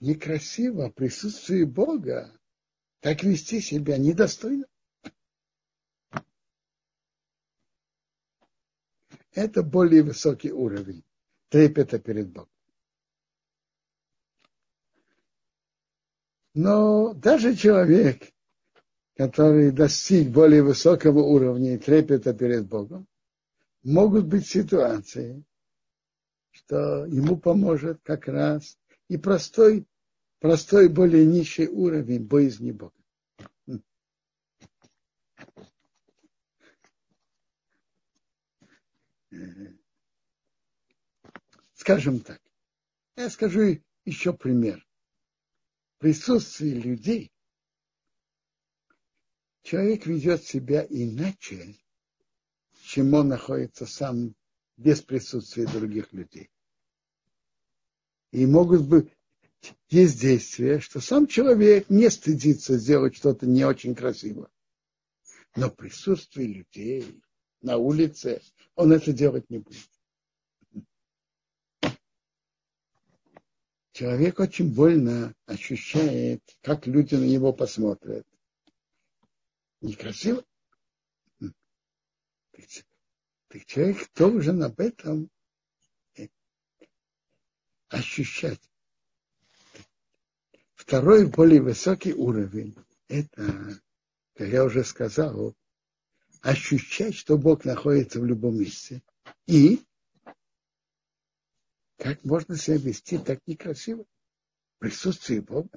Некрасиво 0.00 0.88
в 0.88 0.94
присутствии 0.94 1.64
Бога 1.64 2.36
так 3.00 3.22
вести 3.22 3.60
себя 3.60 3.98
недостойно. 3.98 4.66
Это 9.34 9.62
более 9.62 10.02
высокий 10.02 10.52
уровень 10.52 11.04
трепета 11.48 11.98
перед 11.98 12.30
Богом. 12.30 12.48
Но 16.54 17.14
даже 17.14 17.56
человек, 17.56 18.32
который 19.16 19.72
достиг 19.72 20.30
более 20.30 20.62
высокого 20.62 21.18
уровня 21.18 21.74
и 21.74 21.78
трепета 21.78 22.32
перед 22.32 22.68
Богом, 22.68 23.08
могут 23.82 24.26
быть 24.26 24.46
ситуации, 24.46 25.44
что 26.52 27.04
ему 27.06 27.36
поможет 27.36 28.00
как 28.04 28.28
раз 28.28 28.78
и 29.08 29.16
простой, 29.16 29.84
простой 30.38 30.88
более 30.88 31.26
низший 31.26 31.66
уровень 31.66 32.24
боязни 32.24 32.70
Бога. 32.70 32.93
Скажем 41.74 42.20
так, 42.20 42.40
я 43.16 43.28
скажу 43.30 43.78
еще 44.04 44.32
пример. 44.32 44.86
В 45.96 45.98
присутствии 45.98 46.70
людей 46.70 47.32
человек 49.62 50.06
ведет 50.06 50.44
себя 50.44 50.86
иначе, 50.88 51.76
чем 52.84 53.14
он 53.14 53.28
находится 53.28 53.86
сам 53.86 54.34
без 54.76 55.02
присутствия 55.02 55.66
других 55.66 56.12
людей. 56.12 56.50
И 58.32 58.46
могут 58.46 58.86
быть 58.86 59.12
есть 59.88 60.20
действия, 60.20 60.80
что 60.80 61.00
сам 61.00 61.26
человек 61.26 61.88
не 61.88 62.10
стыдится 62.10 62.76
сделать 62.76 63.16
что-то 63.16 63.46
не 63.46 63.64
очень 63.64 63.94
красиво. 63.94 64.50
Но 65.56 65.70
в 65.70 65.76
присутствии 65.76 66.44
людей 66.44 67.22
на 67.64 67.78
улице 67.78 68.42
он 68.74 68.92
это 68.92 69.12
делать 69.12 69.48
не 69.50 69.58
будет. 69.58 69.90
Человек 73.92 74.40
очень 74.40 74.74
больно 74.74 75.34
ощущает, 75.46 76.42
как 76.60 76.86
люди 76.86 77.14
на 77.14 77.24
него 77.24 77.52
посмотрят. 77.52 78.26
Некрасиво. 79.80 80.44
Так 83.48 83.64
человек 83.66 84.10
должен 84.14 84.62
об 84.62 84.80
этом 84.80 85.30
ощущать. 87.88 88.60
Второй, 90.74 91.26
более 91.26 91.62
высокий 91.62 92.12
уровень, 92.12 92.76
это, 93.08 93.80
как 94.34 94.48
я 94.48 94.64
уже 94.64 94.84
сказал, 94.84 95.54
ощущать, 96.44 97.14
что 97.14 97.38
Бог 97.38 97.64
находится 97.64 98.20
в 98.20 98.26
любом 98.26 98.58
месте. 98.58 99.02
И 99.46 99.82
как 101.96 102.22
можно 102.22 102.56
себя 102.56 102.76
вести 102.76 103.16
так 103.18 103.40
некрасиво? 103.46 104.04
В 104.76 104.80
присутствии 104.80 105.40
Бога. 105.40 105.70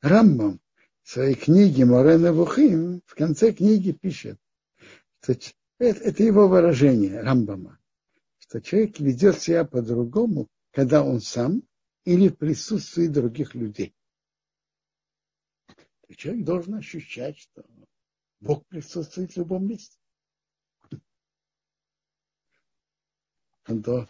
Рамбам 0.00 0.60
в 1.02 1.10
своей 1.10 1.34
книге 1.34 1.84
Морена 1.84 2.32
Вухим 2.32 3.00
в 3.06 3.14
конце 3.14 3.52
книги 3.52 3.92
пишет, 3.92 4.38
что 5.22 5.32
это, 5.78 6.00
это 6.00 6.22
его 6.24 6.48
выражение 6.48 7.20
Рамбама, 7.22 7.78
что 8.38 8.60
человек 8.60 8.98
ведет 8.98 9.40
себя 9.40 9.64
по-другому, 9.64 10.48
когда 10.72 11.04
он 11.04 11.20
сам 11.20 11.62
или 12.04 12.28
в 12.28 12.36
присутствии 12.36 13.06
других 13.06 13.54
людей. 13.54 13.94
И 16.14 16.16
человек 16.16 16.44
должен 16.44 16.74
ощущать, 16.74 17.36
что 17.38 17.64
Бог 18.38 18.64
присутствует 18.68 19.32
в 19.32 19.36
любом 19.36 19.66
месте. 19.66 19.98
Он, 23.66 23.82
до, 23.82 24.06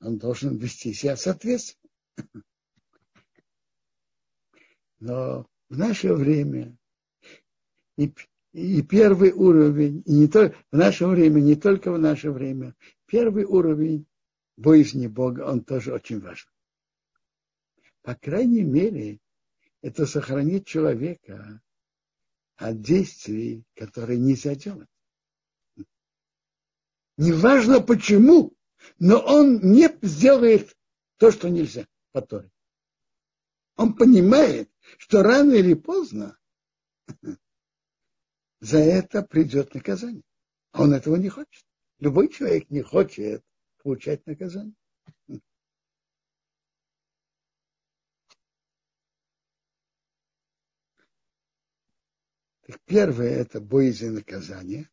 он 0.00 0.16
должен 0.16 0.56
вести 0.56 0.94
себя 0.94 1.14
соответственно. 1.14 1.90
Но 4.98 5.46
в 5.68 5.76
наше 5.76 6.14
время 6.14 6.74
и, 7.98 8.14
и 8.52 8.80
первый 8.82 9.32
уровень, 9.32 10.02
и 10.06 10.12
не 10.12 10.28
только 10.28 10.56
в 10.70 10.76
наше 10.76 11.06
время, 11.06 11.40
не 11.40 11.56
только 11.56 11.92
в 11.92 11.98
наше 11.98 12.30
время, 12.30 12.74
первый 13.04 13.44
уровень 13.44 14.06
боязни 14.56 15.06
Бога, 15.06 15.42
он 15.42 15.62
тоже 15.62 15.92
очень 15.92 16.20
важен. 16.20 16.48
По 18.00 18.14
крайней 18.14 18.62
мере, 18.62 19.20
это 19.82 20.06
сохранит 20.06 20.66
человека 20.66 21.60
от 22.56 22.80
действий, 22.80 23.64
которые 23.74 24.18
нельзя 24.18 24.54
делать. 24.54 24.88
Неважно 27.16 27.80
почему, 27.80 28.56
но 28.98 29.18
он 29.18 29.60
не 29.60 29.88
сделает 30.02 30.76
то, 31.18 31.30
что 31.30 31.48
нельзя 31.50 31.86
по 32.12 32.22
Торе. 32.22 32.50
Он 33.76 33.94
понимает, 33.94 34.70
что 34.98 35.22
рано 35.22 35.52
или 35.52 35.74
поздно 35.74 36.38
за 38.60 38.78
это 38.78 39.22
придет 39.22 39.74
наказание. 39.74 40.22
А 40.70 40.82
он 40.82 40.94
этого 40.94 41.16
не 41.16 41.28
хочет. 41.28 41.66
Любой 41.98 42.28
человек 42.28 42.70
не 42.70 42.82
хочет 42.82 43.44
получать 43.82 44.26
наказание. 44.26 44.74
Первое– 52.84 53.30
это 53.30 53.60
боязнь 53.60 54.10
наказания. 54.10 54.90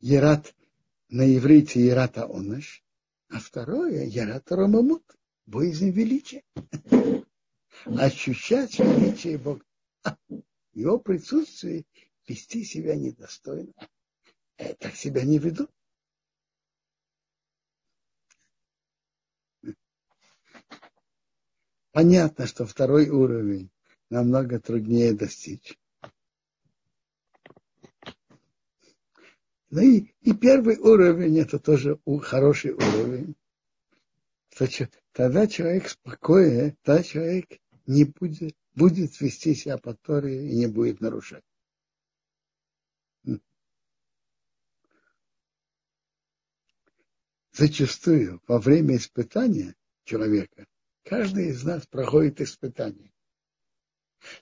Ерат 0.00 0.54
на 1.08 1.36
иврите 1.36 1.84
Ерата 1.84 2.24
Оныш. 2.24 2.84
А 3.28 3.38
второе– 3.38 4.04
Ерата 4.06 4.56
Ромамут, 4.56 5.04
боязнь 5.46 5.90
величия. 5.90 6.42
Ощущать 7.84 8.78
величие 8.78 9.38
Бога. 9.38 9.64
Его 10.74 10.98
присутствие 10.98 11.84
вести 12.26 12.64
себя 12.64 12.96
недостойно, 12.96 13.72
э, 14.56 14.74
так 14.74 14.94
себя 14.94 15.22
не 15.22 15.38
ведут. 15.38 15.70
Понятно, 21.92 22.46
что 22.46 22.64
второй 22.64 23.10
уровень 23.10 23.70
намного 24.08 24.58
труднее 24.58 25.12
достичь. 25.12 25.78
Ну 29.72 29.80
и, 29.80 30.14
и 30.20 30.34
первый 30.34 30.76
уровень 30.76 31.38
это 31.38 31.58
тоже 31.58 31.98
хороший 32.24 32.72
уровень. 32.72 33.34
Тогда 35.12 35.46
человек 35.46 35.88
спокойный, 35.88 36.76
тогда 36.82 37.02
человек 37.02 37.58
не 37.86 38.04
будет, 38.04 38.54
будет 38.74 39.18
вести 39.18 39.54
себя 39.54 39.78
по 39.78 39.94
Торе 39.94 40.46
и 40.46 40.56
не 40.56 40.66
будет 40.66 41.00
нарушать. 41.00 41.42
Зачастую 47.52 48.42
во 48.46 48.58
время 48.58 48.96
испытания 48.96 49.74
человека 50.04 50.66
каждый 51.02 51.48
из 51.48 51.64
нас 51.64 51.86
проходит 51.86 52.42
испытание. 52.42 53.10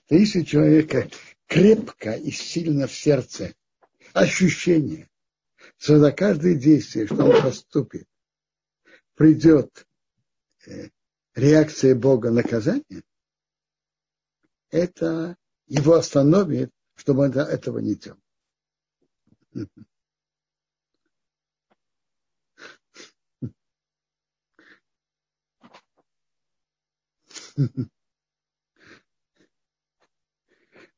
То 0.07 0.15
если 0.15 0.41
у 0.41 0.45
человека 0.45 1.09
крепко 1.47 2.11
и 2.15 2.31
сильно 2.31 2.85
в 2.85 2.93
сердце 2.93 3.55
ощущение, 4.11 5.07
что 5.81 5.97
за 5.97 6.11
каждое 6.11 6.53
действие, 6.53 7.07
что 7.07 7.25
он 7.25 7.41
поступит, 7.41 8.07
придет 9.15 9.87
э, 10.67 10.89
реакция 11.33 11.95
Бога 11.95 12.29
наказания, 12.29 13.01
это 14.69 15.35
его 15.65 15.95
остановит, 15.95 16.71
чтобы 16.93 17.23
он 17.23 17.31
этого 17.31 17.79
не 17.79 17.95
делал. 17.95 18.19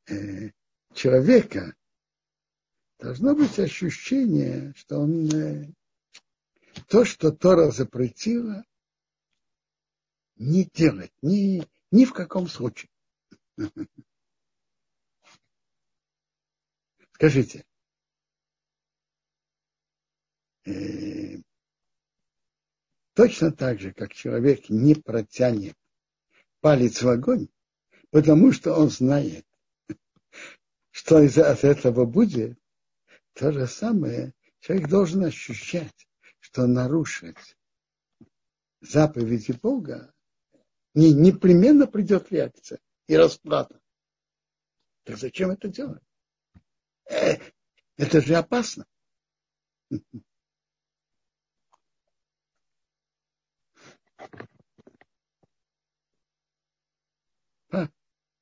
Э, 0.09 0.51
человека 0.93 1.73
должно 3.03 3.35
быть 3.35 3.59
ощущение, 3.59 4.73
что 4.77 4.99
он 4.99 5.29
э, 5.29 5.67
то, 6.87 7.03
что 7.03 7.33
Тора 7.33 7.69
запретила, 7.69 8.63
не 10.37 10.63
делать, 10.73 11.11
ни, 11.21 11.67
ни 11.91 12.05
в 12.05 12.13
каком 12.13 12.47
случае. 12.47 12.89
Скажите, 17.11 17.65
э, 20.65 21.41
точно 23.15 23.51
так 23.51 23.81
же, 23.81 23.91
как 23.91 24.13
человек 24.13 24.69
не 24.69 24.95
протянет 24.95 25.75
палец 26.61 27.01
в 27.01 27.09
огонь, 27.09 27.49
потому 28.11 28.53
что 28.53 28.73
он 28.75 28.89
знает, 28.89 29.45
что 30.91 31.21
из 31.21 31.37
от 31.37 31.65
этого 31.65 32.05
будет, 32.05 32.57
то 33.33 33.51
же 33.51 33.67
самое 33.67 34.33
человек 34.59 34.89
должен 34.89 35.23
ощущать, 35.25 36.07
что 36.39 36.67
нарушить 36.67 37.57
заповеди 38.81 39.53
Бога 39.53 40.13
не, 40.93 41.13
непременно 41.13 41.87
придет 41.87 42.31
реакция 42.31 42.79
и 43.07 43.15
расплата. 43.15 43.79
Так 45.03 45.17
зачем 45.17 45.51
это 45.51 45.67
делать? 45.67 46.03
Э, 47.09 47.37
это 47.97 48.21
же 48.21 48.35
опасно. 48.35 48.85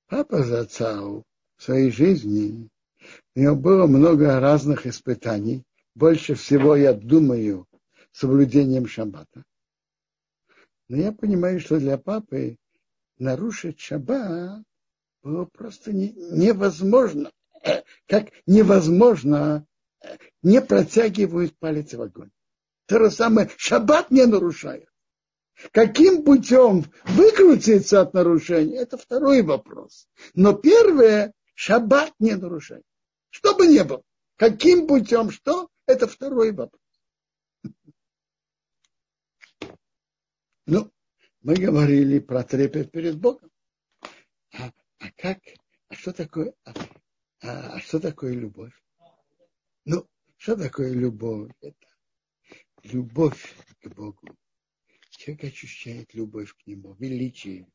Папа 0.07 0.43
Зацау 0.43 1.23
в 1.55 1.63
своей 1.63 1.89
жизни 1.89 2.69
у 3.35 3.39
него 3.39 3.55
было 3.55 3.87
много 3.87 4.39
разных 4.39 4.85
испытаний. 4.85 5.63
Больше 5.95 6.35
всего, 6.35 6.75
я 6.75 6.93
думаю, 6.93 7.67
соблюдением 8.11 8.87
шаббата. 8.87 9.43
Но 10.89 10.97
я 10.97 11.11
понимаю, 11.11 11.59
что 11.59 11.79
для 11.79 11.97
папы 11.97 12.57
нарушить 13.17 13.79
шаббат 13.79 14.63
было 15.23 15.45
просто 15.45 15.93
не, 15.93 16.11
невозможно. 16.11 17.31
Как 18.07 18.31
невозможно 18.45 19.65
не 20.41 20.61
протягивают 20.61 21.57
палец 21.57 21.93
в 21.93 22.01
огонь. 22.01 22.31
То 22.87 22.99
же 22.99 23.11
самое, 23.11 23.49
шаббат 23.55 24.11
не 24.11 24.25
нарушает. 24.25 24.89
Каким 25.71 26.23
путем 26.23 26.85
выкрутиться 27.05 28.01
от 28.01 28.13
нарушения, 28.13 28.77
это 28.77 28.97
второй 28.97 29.43
вопрос. 29.43 30.07
Но 30.33 30.53
первое, 30.53 31.33
шаббат 31.53 32.13
не 32.19 32.35
нарушает. 32.35 32.83
Что 33.31 33.55
бы 33.55 33.65
ни 33.65 33.81
было. 33.81 34.03
Каким 34.35 34.87
путем 34.87 35.31
что? 35.31 35.69
Это 35.87 36.07
второй 36.07 36.51
вопрос. 36.51 36.81
Ну, 40.67 40.89
мы 41.41 41.55
говорили 41.55 42.19
про 42.19 42.43
трепет 42.43 42.91
перед 42.91 43.19
Богом. 43.19 43.51
А, 44.53 44.71
а 44.99 45.11
как? 45.17 45.39
А 45.89 45.95
что 45.95 46.13
такое? 46.13 46.53
А, 46.63 46.73
а, 47.41 47.73
а 47.73 47.79
что 47.79 47.99
такое 47.99 48.33
любовь? 48.33 48.71
Ну, 49.85 50.07
что 50.37 50.55
такое 50.55 50.93
любовь? 50.93 51.51
Это 51.61 51.87
любовь 52.83 53.55
к 53.81 53.87
Богу. 53.89 54.37
Человек 55.09 55.45
ощущает 55.45 56.13
любовь 56.13 56.53
к 56.53 56.67
Нему, 56.67 56.93
величие. 56.93 57.67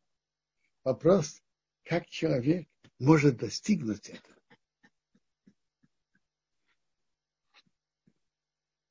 Вопрос, 0.84 1.42
как 1.82 2.06
человек 2.06 2.68
может 2.98 3.36
достигнуть 3.36 4.08
этого? 4.08 4.35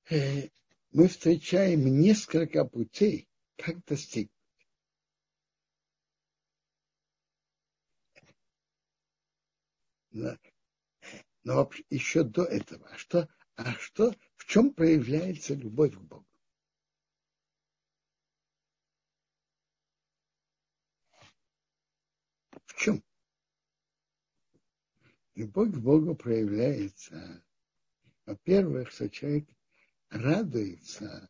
Мы 0.10 1.08
встречаем 1.08 1.86
несколько 2.00 2.64
путей, 2.66 3.28
как 3.58 3.84
достигнуть. 3.86 4.32
Но, 10.12 10.38
но 11.44 11.70
еще 11.90 12.24
до 12.24 12.44
этого, 12.44 12.88
а 12.88 12.98
что, 12.98 13.28
а 13.56 13.74
что, 13.74 14.14
в 14.38 14.46
чем 14.46 14.74
проявляется 14.74 15.56
любовь 15.56 15.94
к 15.94 16.00
Богу? 16.00 16.28
В 22.66 22.76
чем? 22.78 23.04
Любовь 25.34 25.74
к 25.74 25.78
Богу 25.78 26.16
проявляется, 26.16 27.44
во-первых, 28.26 28.92
что 28.92 29.10
человек 29.10 29.50
радуется 30.10 31.30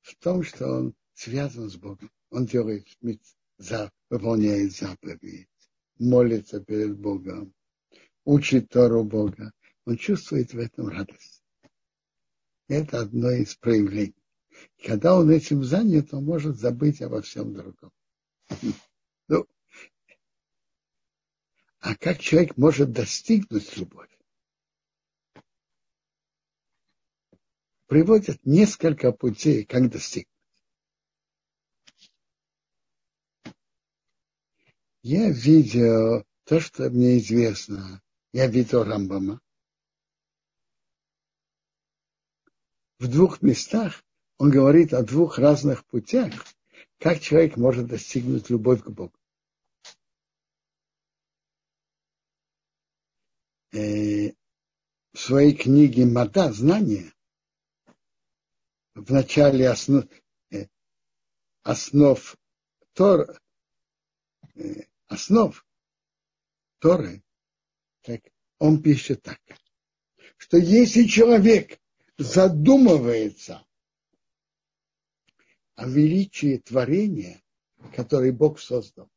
в 0.00 0.16
том, 0.16 0.42
что 0.42 0.66
он 0.66 0.94
связан 1.14 1.70
с 1.70 1.76
Богом. 1.76 2.10
Он 2.30 2.46
делает, 2.46 2.86
выполняет 4.10 4.72
заповедь, 4.72 5.48
молится 5.98 6.60
перед 6.60 6.98
Богом, 6.98 7.54
учит 8.24 8.68
Тору 8.70 9.04
Бога. 9.04 9.52
Он 9.84 9.96
чувствует 9.96 10.52
в 10.52 10.58
этом 10.58 10.88
радость. 10.88 11.42
Это 12.68 13.00
одно 13.00 13.30
из 13.30 13.54
проявлений. 13.56 14.14
когда 14.84 15.16
он 15.16 15.30
этим 15.30 15.64
занят, 15.64 16.12
он 16.14 16.24
может 16.24 16.58
забыть 16.58 17.02
обо 17.02 17.22
всем 17.22 17.52
другом. 17.54 17.90
Ну, 19.28 19.46
а 21.78 21.96
как 21.96 22.18
человек 22.18 22.56
может 22.56 22.92
достигнуть 22.92 23.76
любовь? 23.76 24.10
Приводят 27.92 28.38
несколько 28.46 29.12
путей, 29.12 29.66
как 29.66 29.90
достигнуть. 29.90 30.26
Я 35.02 35.28
видел 35.28 36.24
то, 36.44 36.58
что 36.58 36.88
мне 36.88 37.18
известно. 37.18 38.00
Я 38.32 38.46
видел 38.46 38.82
Рамбама. 38.84 39.42
В 42.98 43.08
двух 43.08 43.42
местах 43.42 44.02
он 44.38 44.48
говорит 44.48 44.94
о 44.94 45.02
двух 45.02 45.36
разных 45.36 45.84
путях, 45.84 46.46
как 46.98 47.20
человек 47.20 47.58
может 47.58 47.88
достигнуть 47.88 48.48
любовь 48.48 48.82
к 48.82 48.88
Богу. 48.88 49.12
Э, 53.72 54.30
в 55.12 55.18
своей 55.18 55.54
книге 55.54 56.06
«Мата. 56.06 56.54
Знание» 56.54 57.12
в 58.94 59.12
начале 59.12 59.68
основ, 59.68 60.04
э, 60.50 60.66
основ 61.62 62.36
Тор, 62.92 63.38
э, 64.54 64.82
основ 65.06 65.66
Торы, 66.78 67.22
так 68.02 68.20
он 68.58 68.82
пишет 68.82 69.22
так, 69.22 69.40
что 70.36 70.56
если 70.56 71.04
человек 71.04 71.80
задумывается 72.18 73.66
о 75.74 75.86
величии 75.86 76.58
творения, 76.58 77.42
которое 77.94 78.32
Бог 78.32 78.60
создал, 78.60 79.08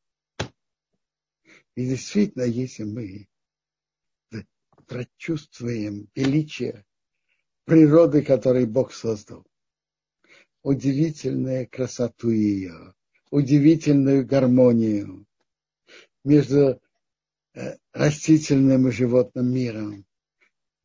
и 1.76 1.86
действительно, 1.86 2.44
если 2.44 2.84
мы 2.84 3.28
прочувствуем 4.88 6.08
величие 6.16 6.86
природы, 7.66 8.22
которую 8.22 8.68
Бог 8.68 8.94
создал, 8.94 9.46
удивительную 10.66 11.70
красоту 11.70 12.32
ее, 12.32 12.96
удивительную 13.30 14.26
гармонию 14.26 15.28
между 16.24 16.82
э, 17.54 17.78
растительным 17.94 18.88
и 18.88 18.92
животным 18.92 19.54
миром, 19.54 20.08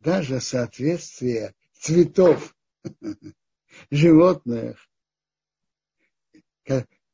даже 0.00 0.38
соответствие 0.42 1.54
цветов 1.72 2.54
животных 3.90 4.86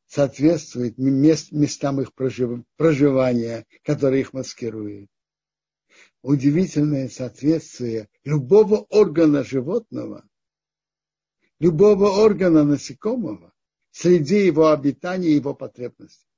соответствует 0.08 0.98
мест, 0.98 1.52
местам 1.52 2.00
их 2.00 2.14
проживания, 2.14 3.64
которые 3.84 4.22
их 4.22 4.32
маскируют. 4.32 5.08
Удивительное 6.20 7.08
соответствие 7.10 8.08
любого 8.24 8.86
органа 8.88 9.44
животного, 9.44 10.24
любого 11.58 12.22
органа 12.22 12.64
насекомого 12.64 13.52
среди 13.90 14.46
его 14.46 14.70
обитания 14.70 15.28
и 15.28 15.36
его 15.36 15.54
потребностей. 15.54 16.28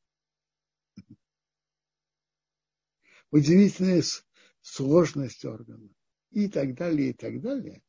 Удивительная 3.30 4.02
сложность 4.62 5.44
органа 5.44 5.90
и 6.30 6.48
так 6.48 6.74
далее, 6.74 7.10
и 7.10 7.12
так 7.12 7.40
далее. 7.40 7.82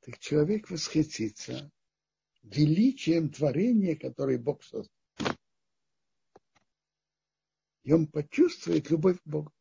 Так 0.00 0.18
человек 0.18 0.70
восхитится 0.70 1.70
величием 2.42 3.28
творения, 3.30 3.96
которое 3.96 4.38
Бог 4.38 4.62
создал. 4.62 4.90
И 7.82 7.92
он 7.92 8.06
почувствует 8.06 8.90
любовь 8.90 9.18
к 9.20 9.26
Богу. 9.26 9.52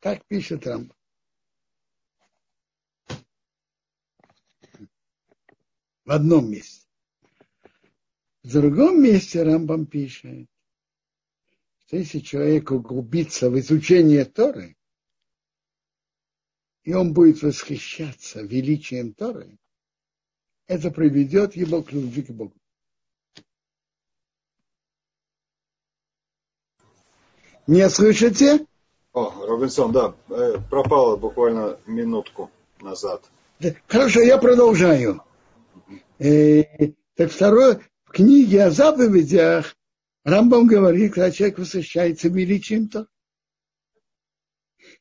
Так 0.00 0.24
пишет 0.26 0.66
Рамбам. 0.66 0.95
В 6.06 6.12
одном 6.12 6.48
месте. 6.50 6.86
В 8.44 8.52
другом 8.52 9.02
месте 9.02 9.42
Рамбам 9.42 9.86
пишет, 9.86 10.46
что 11.80 11.96
если 11.96 12.20
человек 12.20 12.70
углубится 12.70 13.50
в 13.50 13.58
изучение 13.58 14.24
Торы, 14.24 14.76
и 16.84 16.94
он 16.94 17.12
будет 17.12 17.42
восхищаться 17.42 18.42
величием 18.42 19.14
Торы, 19.14 19.58
это 20.68 20.92
приведет 20.92 21.56
его 21.56 21.82
к 21.82 21.90
любви 21.90 22.22
к 22.22 22.30
Богу. 22.30 22.54
Не 27.66 27.90
слышите? 27.90 28.64
О, 29.12 29.44
Робинсон, 29.44 29.90
да, 29.90 30.14
э, 30.28 30.58
пропало 30.70 31.16
буквально 31.16 31.80
минутку 31.86 32.48
назад. 32.80 33.28
Хорошо, 33.88 34.20
я 34.20 34.38
продолжаю. 34.38 35.25
Э, 36.18 36.62
так 37.14 37.30
второе, 37.30 37.80
в 38.04 38.10
книге 38.10 38.64
о 38.64 38.70
заповедях 38.70 39.76
Рамбам 40.24 40.66
говорит, 40.66 41.14
когда 41.14 41.30
человек 41.30 41.58
восхищается 41.58 42.28
величием-то. 42.28 43.06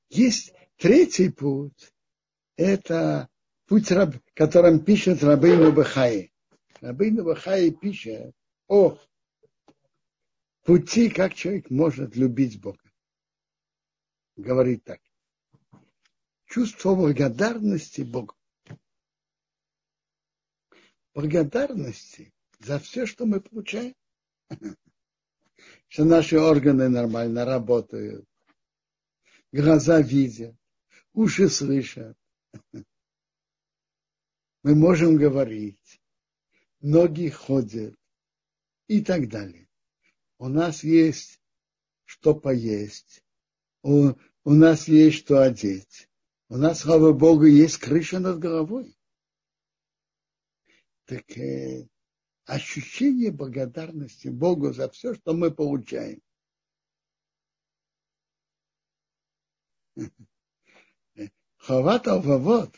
Есть 0.09 0.53
третий 0.77 1.29
путь, 1.29 1.93
это 2.57 3.27
путь, 3.65 3.89
которым 4.33 4.83
пишет 4.83 5.23
Рабейну 5.23 5.71
Бахаи. 5.71 6.31
Рабейну 6.81 7.23
Бахаи 7.23 7.69
пишет 7.71 8.35
о 8.67 8.97
пути, 10.63 11.09
как 11.09 11.33
человек 11.33 11.69
может 11.69 12.15
любить 12.15 12.61
Бога. 12.61 12.79
Говорит 14.35 14.83
так. 14.83 14.99
Чувство 16.45 16.93
благодарности 16.95 18.01
Богу. 18.01 18.35
Благодарности 21.15 22.33
за 22.59 22.77
все, 22.77 23.05
что 23.05 23.25
мы 23.25 23.41
получаем. 23.41 23.95
Что 25.87 26.03
наши 26.03 26.37
органы 26.37 26.89
нормально 26.89 27.45
работают. 27.45 28.27
Глаза 29.51 30.01
видят, 30.01 30.55
уши 31.13 31.47
слышат 31.47 32.17
мы 34.63 34.75
можем 34.75 35.15
говорить, 35.15 36.01
ноги 36.81 37.29
ходят 37.29 37.95
и 38.87 39.01
так 39.01 39.29
далее. 39.29 39.69
У 40.37 40.49
нас 40.49 40.83
есть 40.83 41.39
что 42.03 42.35
поесть, 42.35 43.23
у, 43.83 44.13
у 44.43 44.51
нас 44.51 44.87
есть 44.89 45.17
что 45.19 45.41
одеть, 45.41 46.09
у 46.49 46.57
нас, 46.57 46.79
слава 46.79 47.13
Богу, 47.13 47.45
есть 47.45 47.77
крыша 47.77 48.19
над 48.19 48.39
головой. 48.39 48.97
Так 51.05 51.37
э, 51.37 51.87
ощущение 52.45 53.31
благодарности 53.31 54.27
Богу 54.27 54.73
за 54.73 54.89
все, 54.89 55.13
что 55.13 55.33
мы 55.33 55.51
получаем. 55.51 56.21
Хават 61.57 62.07
алвавот 62.07 62.75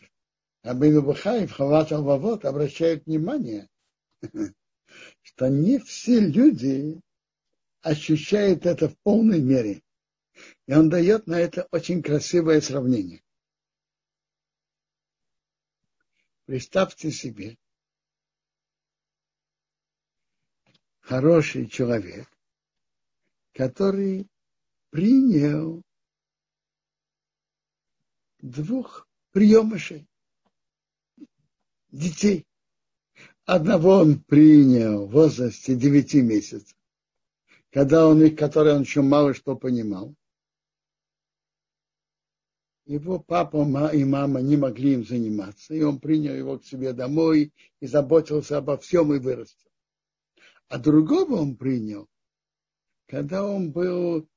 Рабейну 0.64 1.02
Бахаев, 1.02 1.52
Хават 1.52 1.92
Алвавот 1.92 2.44
обращают 2.44 3.06
внимание, 3.06 3.70
что 5.22 5.48
не 5.48 5.80
все 5.80 6.20
люди 6.20 7.00
ощущают 7.82 8.66
это 8.66 8.90
в 8.90 8.98
полной 9.00 9.40
мере. 9.40 9.82
И 10.68 10.74
он 10.74 10.90
дает 10.90 11.26
на 11.26 11.40
это 11.40 11.68
очень 11.72 12.04
красивое 12.04 12.60
сравнение. 12.60 13.24
Представьте 16.46 17.12
себе, 17.12 17.58
хороший 21.08 21.68
человек, 21.68 22.28
который 23.54 24.28
принял 24.90 25.82
двух 28.40 29.08
приемышей 29.32 30.06
детей. 31.92 32.46
Одного 33.46 34.00
он 34.00 34.20
принял 34.20 35.06
в 35.06 35.12
возрасте 35.12 35.78
9 35.78 36.16
месяцев, 36.16 36.76
когда 37.72 38.06
он, 38.06 38.36
который 38.36 38.74
он 38.74 38.82
еще 38.82 39.02
мало 39.02 39.34
что 39.34 39.56
понимал. 39.56 40.14
Его 42.86 43.20
папа 43.20 43.58
и 43.94 44.04
мама 44.04 44.42
не 44.42 44.58
могли 44.58 44.94
им 44.94 45.06
заниматься, 45.06 45.74
и 45.74 45.82
он 45.84 46.00
принял 46.00 46.34
его 46.34 46.60
к 46.60 46.66
себе 46.66 46.92
домой 46.92 47.54
и 47.80 47.88
заботился 47.88 48.58
обо 48.58 48.78
всем 48.78 49.14
и 49.14 49.20
вырастил. 49.20 49.67
А 50.70 50.78
другого 50.78 51.36
он 51.36 51.56
принял, 51.56 52.08
когда 53.08 53.46
он 53.46 53.72
был 53.72 54.28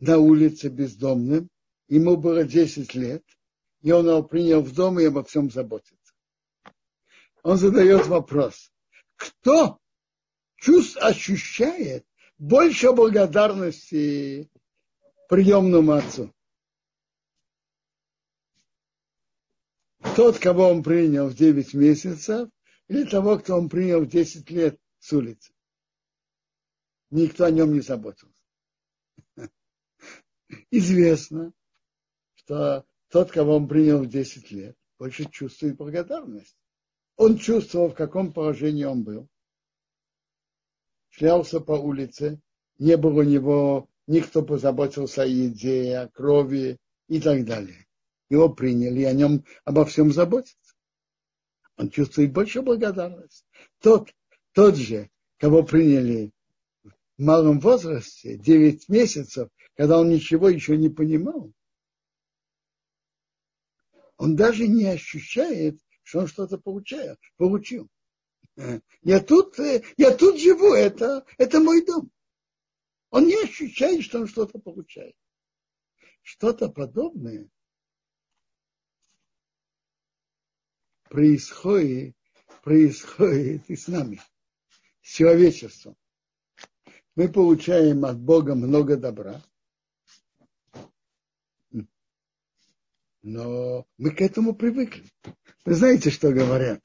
на 0.00 0.18
улице 0.18 0.68
бездомным, 0.68 1.48
ему 1.88 2.16
было 2.16 2.44
10 2.44 2.94
лет, 2.94 3.24
и 3.82 3.92
он 3.92 4.06
его 4.06 4.22
принял 4.22 4.62
в 4.62 4.74
дом 4.74 4.98
и 4.98 5.04
обо 5.04 5.22
всем 5.24 5.50
заботился 5.50 6.04
он 7.44 7.58
задает 7.58 8.06
вопрос, 8.06 8.72
кто 9.16 9.78
чувств 10.56 10.96
ощущает 10.96 12.04
больше 12.38 12.90
благодарности 12.92 14.50
приемному 15.28 15.92
отцу? 15.92 16.34
Тот, 20.16 20.38
кого 20.38 20.70
он 20.70 20.82
принял 20.82 21.28
в 21.28 21.34
9 21.34 21.74
месяцев, 21.74 22.48
или 22.88 23.04
того, 23.04 23.38
кто 23.38 23.56
он 23.56 23.68
принял 23.68 24.00
в 24.00 24.08
10 24.08 24.50
лет 24.50 24.80
с 24.98 25.12
улицы. 25.12 25.53
Никто 27.14 27.44
о 27.44 27.50
нем 27.50 27.72
не 27.72 27.80
заботился. 27.80 28.34
Известно, 30.70 31.52
что 32.34 32.84
тот, 33.08 33.30
кого 33.30 33.56
он 33.56 33.68
принял 33.68 34.02
в 34.02 34.08
10 34.08 34.50
лет, 34.50 34.76
больше 34.98 35.24
чувствует 35.30 35.76
благодарность 35.76 36.56
он 37.16 37.38
чувствовал, 37.38 37.90
в 37.90 37.94
каком 37.94 38.32
положении 38.32 38.84
он 38.84 39.02
был. 39.02 39.28
Шлялся 41.10 41.60
по 41.60 41.72
улице, 41.72 42.40
не 42.78 42.96
было 42.96 43.20
у 43.20 43.22
него, 43.22 43.88
никто 44.06 44.42
позаботился 44.42 45.22
о 45.22 45.26
еде, 45.26 45.96
о 45.98 46.08
крови 46.08 46.78
и 47.08 47.20
так 47.20 47.44
далее. 47.44 47.86
Его 48.30 48.48
приняли, 48.48 49.00
и 49.00 49.04
о 49.04 49.12
нем 49.12 49.44
обо 49.64 49.84
всем 49.84 50.12
заботятся. 50.12 50.74
Он 51.76 51.90
чувствует 51.90 52.32
больше 52.32 52.62
благодарность. 52.62 53.46
Тот, 53.80 54.12
тот 54.52 54.76
же, 54.76 55.10
кого 55.38 55.62
приняли 55.62 56.32
малом 57.22 57.60
возрасте, 57.60 58.36
9 58.36 58.88
месяцев, 58.88 59.48
когда 59.76 59.98
он 59.98 60.08
ничего 60.08 60.48
еще 60.48 60.76
не 60.76 60.88
понимал, 60.88 61.52
Он 64.16 64.36
даже 64.36 64.68
не 64.68 64.86
ощущает, 64.86 65.78
что 66.02 66.20
он 66.20 66.26
что-то 66.28 66.58
получает, 66.58 67.18
получил. 67.36 67.88
Я 69.02 69.20
тут, 69.20 69.58
я 69.96 70.16
тут 70.16 70.38
живу, 70.40 70.74
это, 70.74 71.26
это 71.38 71.60
мой 71.60 71.84
дом. 71.84 72.10
Он 73.10 73.26
не 73.26 73.42
ощущает, 73.42 74.02
что 74.04 74.20
он 74.20 74.28
что-то 74.28 74.58
получает. 74.58 75.16
Что-то 76.22 76.68
подобное 76.68 77.48
происходит, 81.10 82.16
происходит 82.62 83.68
и 83.68 83.76
с 83.76 83.88
нами, 83.88 84.20
с 85.02 85.14
человечеством. 85.14 85.96
Мы 87.16 87.28
получаем 87.28 88.04
от 88.04 88.18
Бога 88.18 88.54
много 88.54 88.96
добра, 88.96 89.42
но 93.22 93.86
мы 93.96 94.10
к 94.10 94.20
этому 94.20 94.54
привыкли. 94.54 95.04
Вы 95.64 95.74
знаете, 95.74 96.10
что 96.10 96.32
говорят? 96.32 96.82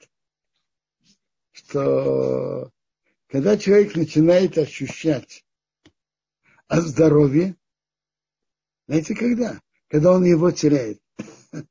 Что 1.52 2.72
когда 3.28 3.58
человек 3.58 3.96
начинает 3.96 4.58
ощущать 4.58 5.46
о 6.68 6.82
здоровье, 6.82 7.56
знаете, 8.88 9.16
когда? 9.16 9.60
Когда 9.88 10.14
он 10.14 10.24
его 10.24 10.52
теряет. 10.52 11.02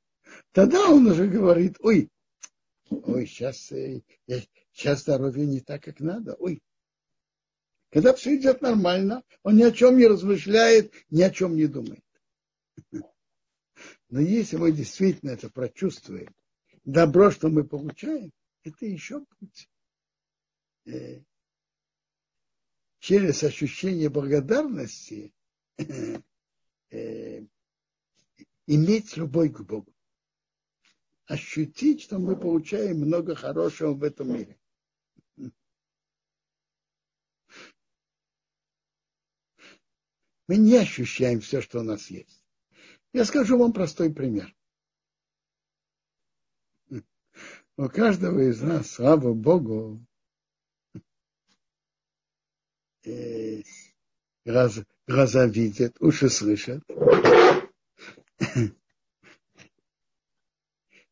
Тогда 0.52 0.90
он 0.90 1.06
уже 1.06 1.28
говорит, 1.28 1.76
ой, 1.80 2.10
ой, 2.90 3.26
сейчас, 3.26 3.72
э, 3.72 4.02
сейчас 4.72 5.00
здоровье 5.00 5.46
не 5.46 5.60
так, 5.60 5.82
как 5.82 6.00
надо, 6.00 6.34
ой. 6.34 6.60
Когда 7.98 8.14
все 8.14 8.36
идет 8.36 8.62
нормально, 8.62 9.24
он 9.42 9.56
ни 9.56 9.64
о 9.64 9.72
чем 9.72 9.98
не 9.98 10.06
размышляет, 10.06 10.94
ни 11.10 11.20
о 11.20 11.30
чем 11.30 11.56
не 11.56 11.66
думает. 11.66 12.04
Но 14.08 14.20
если 14.20 14.56
мы 14.56 14.70
действительно 14.70 15.30
это 15.30 15.50
прочувствуем, 15.50 16.32
добро, 16.84 17.32
что 17.32 17.48
мы 17.48 17.64
получаем, 17.64 18.30
это 18.62 18.86
еще 18.86 19.24
путь. 19.40 19.68
Э, 20.86 21.20
через 23.00 23.42
ощущение 23.42 24.10
благодарности 24.10 25.34
э, 25.76 27.42
иметь 28.68 29.16
любовь 29.16 29.54
к 29.54 29.62
Богу. 29.62 29.92
Ощутить, 31.26 32.02
что 32.02 32.20
мы 32.20 32.36
получаем 32.36 32.98
много 32.98 33.34
хорошего 33.34 33.94
в 33.94 34.04
этом 34.04 34.34
мире. 34.34 34.56
Мы 40.48 40.56
не 40.56 40.76
ощущаем 40.76 41.40
все, 41.40 41.60
что 41.60 41.80
у 41.80 41.82
нас 41.82 42.10
есть. 42.10 42.42
Я 43.12 43.24
скажу 43.26 43.58
вам 43.58 43.72
простой 43.72 44.12
пример. 44.12 44.54
У 47.76 47.88
каждого 47.88 48.40
из 48.40 48.60
нас, 48.60 48.90
слава 48.90 49.34
Богу, 49.34 50.04
глаза, 54.44 54.84
глаза 55.06 55.46
видят, 55.46 55.96
уши 56.00 56.28
слышат. 56.28 56.82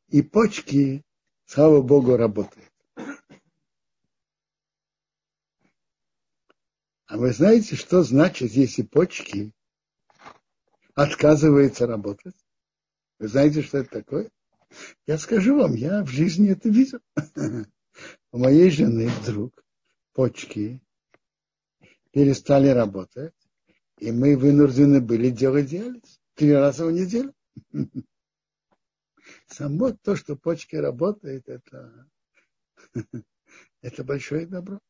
И 0.08 0.22
почки, 0.22 1.04
слава 1.44 1.82
Богу, 1.82 2.16
работают. 2.16 2.65
А 7.06 7.16
вы 7.18 7.32
знаете, 7.32 7.76
что 7.76 8.02
значит, 8.02 8.50
если 8.52 8.82
почки 8.82 9.52
отказываются 10.94 11.86
работать? 11.86 12.34
Вы 13.18 13.28
знаете, 13.28 13.62
что 13.62 13.78
это 13.78 13.90
такое? 13.90 14.30
Я 15.06 15.16
скажу 15.18 15.56
вам, 15.56 15.74
я 15.74 16.02
в 16.02 16.08
жизни 16.08 16.50
это 16.50 16.68
видел. 16.68 16.98
У 18.32 18.38
моей 18.38 18.70
жены 18.70 19.08
вдруг 19.08 19.64
почки 20.12 20.82
перестали 22.10 22.68
работать, 22.68 23.34
и 23.98 24.10
мы 24.10 24.36
вынуждены 24.36 25.00
были 25.00 25.30
делать 25.30 25.66
диализ 25.66 26.20
три 26.34 26.52
раза 26.52 26.86
в 26.86 26.92
неделю. 26.92 27.32
Само 29.46 29.92
то, 29.92 30.16
что 30.16 30.34
почки 30.34 30.74
работают, 30.74 31.48
это, 31.48 32.08
это 33.80 34.02
большое 34.02 34.46
добро. 34.46 34.80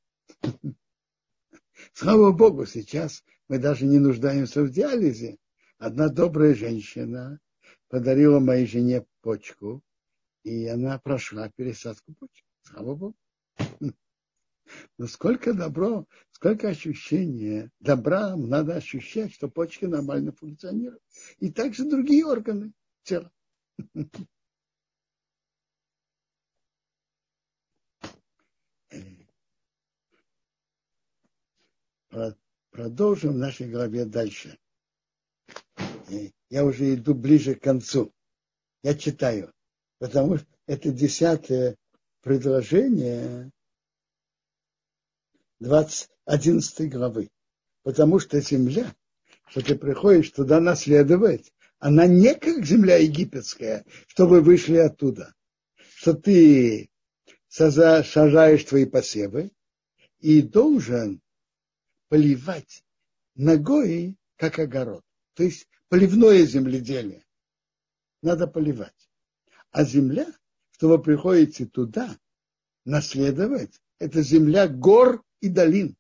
Слава 1.99 2.31
Богу, 2.31 2.67
сейчас 2.67 3.25
мы 3.49 3.59
даже 3.59 3.87
не 3.87 3.99
нуждаемся 3.99 4.63
в 4.63 4.69
диализе. 4.69 5.39
Одна 5.79 6.11
добрая 6.11 6.55
женщина 6.55 7.41
подарила 7.89 8.39
моей 8.39 8.67
жене 8.67 9.07
почку, 9.23 9.83
и 10.43 10.67
она 10.67 10.99
прошла 10.99 11.49
пересадку 11.49 12.13
почки. 12.13 12.45
Слава 12.61 12.95
Богу. 12.95 13.17
Но 14.99 15.07
сколько 15.07 15.55
добро, 15.55 16.07
сколько 16.33 16.69
ощущения 16.69 17.71
добра 17.81 18.37
надо 18.37 18.77
ощущать, 18.77 19.33
что 19.33 19.49
почки 19.49 19.87
нормально 19.87 20.33
функционируют. 20.33 21.03
И 21.39 21.51
также 21.51 21.89
другие 21.89 22.27
органы 22.27 22.75
тела. 23.05 23.33
Продолжим 32.71 33.33
в 33.33 33.39
нашей 33.39 33.71
главе 33.71 34.05
дальше. 34.05 34.59
Я 36.51 36.65
уже 36.65 36.95
иду 36.95 37.15
ближе 37.15 37.55
к 37.55 37.63
концу. 37.63 38.13
Я 38.83 38.95
читаю, 38.95 39.53
потому 39.99 40.37
что 40.39 40.47
это 40.67 40.91
десятое 40.91 41.77
предложение 42.21 43.51
20, 45.61 46.11
11 46.27 46.91
главы. 46.91 47.31
Потому 47.83 48.19
что 48.19 48.41
земля, 48.41 48.95
что 49.49 49.63
ты 49.63 49.75
приходишь 49.75 50.31
туда 50.31 50.61
наследовать, 50.61 51.53
она 51.79 52.07
не 52.07 52.35
как 52.35 52.65
земля 52.65 52.97
египетская, 52.97 53.85
что 54.07 54.27
вы 54.27 54.41
вышли 54.41 54.77
оттуда. 54.77 55.35
Что 55.97 56.15
ты 56.15 56.91
сажаешь 57.49 58.65
твои 58.65 58.85
посевы 58.85 59.51
и 60.21 60.43
должен 60.43 61.21
поливать 62.09 62.85
ногой, 63.35 64.17
как 64.37 64.59
огород. 64.59 65.03
То 65.35 65.43
есть 65.43 65.69
поливное 65.89 66.45
земледелие. 66.45 67.25
Надо 68.23 68.47
поливать. 68.47 69.11
А 69.71 69.85
земля, 69.85 70.27
что 70.71 70.89
вы 70.89 71.03
приходите 71.03 71.67
туда 71.67 72.19
наследовать, 72.85 73.81
это 73.99 74.23
земля 74.23 74.69
гор 74.69 75.23
и 75.41 75.49
долин. 75.49 75.97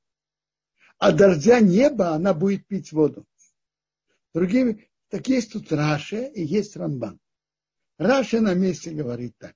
От 0.99 1.12
дождя 1.12 1.61
неба 1.61 2.11
она 2.11 2.32
будет 2.32 2.66
пить 2.66 2.92
воду. 2.92 3.26
Другими, 4.32 4.88
так 5.09 5.28
есть 5.28 5.52
тут 5.52 5.72
Раши 5.72 6.24
и 6.24 6.42
есть 6.42 6.76
Рамбан. 6.76 7.20
Раши 7.99 8.41
на 8.40 8.54
месте 8.54 8.90
говорит 8.90 9.34
так. 9.38 9.54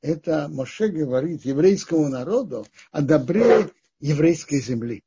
Это 0.00 0.48
Моше 0.48 0.88
говорит 0.88 1.44
еврейскому 1.44 2.08
народу 2.08 2.66
о 2.90 3.02
добре 3.02 3.70
еврейской 4.00 4.60
земли. 4.60 5.04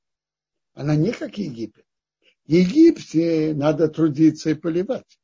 Она 0.76 0.96
не 0.96 1.12
как 1.14 1.38
Египет. 1.38 1.86
В 2.46 2.52
Египте 2.52 3.54
надо 3.56 3.88
трудиться 3.88 4.52
и 4.52 4.56
поливать. 4.56 5.20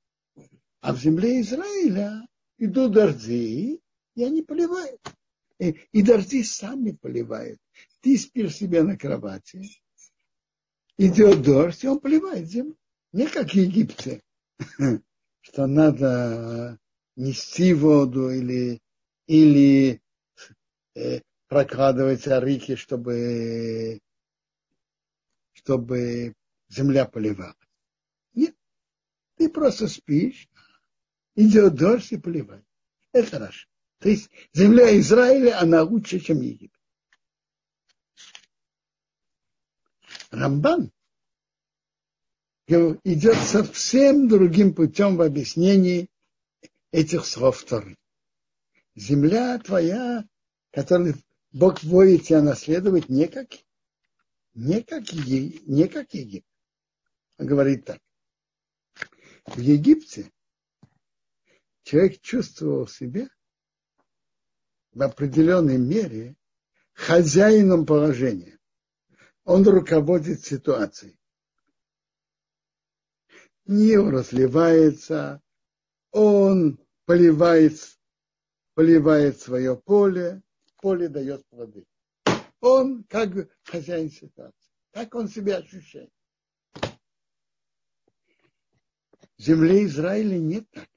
А 0.80 0.94
в 0.94 1.00
земле 1.00 1.42
Израиля 1.42 2.26
идут 2.58 2.94
дожди, 2.94 3.82
и 4.16 4.24
они 4.24 4.42
поливают. 4.42 5.00
И, 5.60 5.78
и 5.92 6.02
дожди 6.02 6.44
сами 6.44 6.92
поливают. 6.92 7.60
Ты 8.00 8.18
спишь 8.18 8.56
себе 8.56 8.82
на 8.82 8.98
кровати, 8.98 9.70
идет 10.98 11.44
дождь, 11.44 11.84
и 11.84 11.88
он 11.88 12.00
поливает 12.00 12.48
землю. 12.48 12.76
Не 13.12 13.28
как 13.28 13.52
в 13.52 13.54
Египте, 13.54 14.22
что 15.42 15.68
надо 15.68 16.80
нести 17.18 17.74
воду 17.74 18.32
или, 18.32 18.82
или 19.28 20.02
э, 20.96 21.20
прокладывать 21.48 22.26
реки, 22.26 22.76
чтобы 22.76 24.00
чтобы 25.64 26.34
земля 26.70 27.06
поливала. 27.06 27.56
Нет. 28.34 28.56
Ты 29.38 29.50
просто 29.50 29.88
спишь, 29.88 30.50
идет 31.36 31.76
дождь 31.76 32.12
и 32.12 32.18
поливает. 32.18 32.66
Это 33.12 33.30
хорошо. 33.30 33.68
То 34.00 34.10
есть 34.10 34.30
земля 34.54 34.98
Израиля, 35.00 35.60
она 35.60 35.84
лучше, 35.84 36.20
чем 36.20 36.42
Египет. 36.42 36.80
Рамбан 40.32 40.92
идет 42.68 43.36
совсем 43.36 44.30
другим 44.30 44.74
путем 44.74 45.18
в 45.18 45.22
объяснении 45.22 46.10
этих 46.92 47.26
слов 47.26 47.64
Торы. 47.66 47.98
Земля 48.96 49.60
твоя, 49.60 50.26
которую 50.72 51.16
Бог 51.52 51.84
вводит 51.84 52.24
тебя 52.24 52.42
наследовать, 52.42 53.10
не 53.10 53.28
как 53.28 53.50
не 54.54 54.82
как, 54.82 55.12
не 55.14 55.88
как 55.88 56.14
Египет. 56.14 56.46
Он 57.38 57.46
говорит 57.48 57.86
так. 57.86 58.00
В 59.46 59.60
Египте 59.60 60.32
человек 61.84 62.22
чувствовал 62.22 62.88
себя 62.88 63.28
в 64.94 65.02
определенной 65.02 65.78
мере 65.78 66.36
хозяином 66.94 67.86
положения. 67.86 68.60
Он 69.44 69.68
руководит 69.68 70.46
ситуацией. 70.46 71.18
Не 73.66 73.98
разливается, 73.98 75.42
он 76.12 76.80
поливает, 77.06 77.98
поливает 78.74 79.40
свое 79.40 79.78
поле, 79.78 80.44
поле 80.82 81.08
дает 81.08 81.46
плоды. 81.48 81.86
Он 82.62 83.04
как 83.06 83.32
хозяин 83.64 84.10
ситуации. 84.10 84.72
Так 84.92 85.14
он 85.16 85.28
себя 85.28 85.58
ощущает. 85.58 86.12
В 89.38 89.44
земле 89.44 89.86
Израиля 89.86 90.38
нет 90.38 90.70
так. 90.70 90.88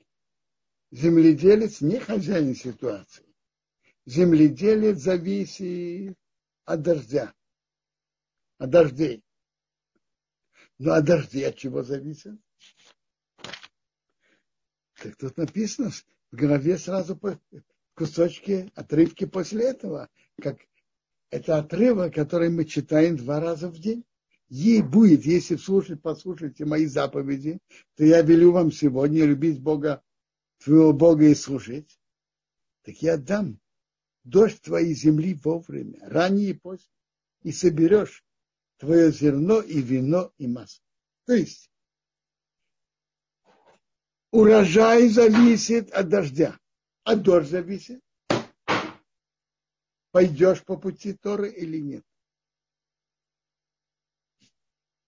Земледелец 0.91 1.81
не 1.81 1.99
хозяин 1.99 2.55
ситуации. 2.55 3.27
Земледелец 4.05 4.99
зависит 4.99 6.17
от 6.65 6.83
дождя, 6.83 7.35
от 8.59 8.71
дождей. 8.71 9.25
Ну, 10.79 10.93
а 10.93 11.01
дожди 11.01 11.43
от 11.43 11.57
чего 11.57 11.83
зависят? 11.83 12.39
Так 14.97 15.17
тут 15.17 15.37
написано 15.39 15.91
в 15.91 16.37
голове 16.37 16.77
сразу 16.77 17.19
кусочки, 17.95 18.71
отрывки 18.75 19.25
после 19.25 19.71
этого, 19.71 20.11
как 20.43 20.59
это 21.31 21.59
отрывок, 21.59 22.15
который 22.15 22.51
мы 22.51 22.65
читаем 22.65 23.17
два 23.17 23.41
раза 23.41 23.69
в 23.69 23.79
день. 23.79 24.05
Ей 24.49 24.83
будет, 24.83 25.25
если 25.25 25.57
слушать, 25.57 26.03
послушайте 26.03 26.65
мои 26.65 26.87
заповеди, 26.87 27.59
то 27.97 28.05
я 28.05 28.23
велю 28.23 28.53
вам 28.53 28.71
сегодня 28.71 29.25
любить 29.25 29.61
Бога, 29.61 30.03
твоего 30.63 30.93
Бога 30.93 31.25
и 31.25 31.35
служить. 31.35 31.99
Так 32.83 32.97
я 33.03 33.17
дам 33.17 33.59
дождь 34.23 34.61
твоей 34.61 34.95
земли 34.95 35.35
вовремя, 35.35 35.99
ранее 36.03 36.51
и 36.51 36.55
поздно, 36.55 36.91
и 37.43 37.53
соберешь 37.53 38.25
твое 38.79 39.11
зерно 39.11 39.61
и 39.61 39.81
вино 39.81 40.33
и 40.39 40.47
масло. 40.47 40.85
То 41.27 41.35
есть 41.35 41.71
урожай 44.31 45.09
зависит 45.09 45.91
от 45.91 46.09
дождя, 46.09 46.59
а 47.05 47.17
дождь 47.17 47.51
зависит, 47.51 48.04
пойдешь 50.15 50.63
по 50.63 50.77
пути 50.77 51.13
Торы 51.13 51.51
или 51.51 51.79
нет. 51.81 52.05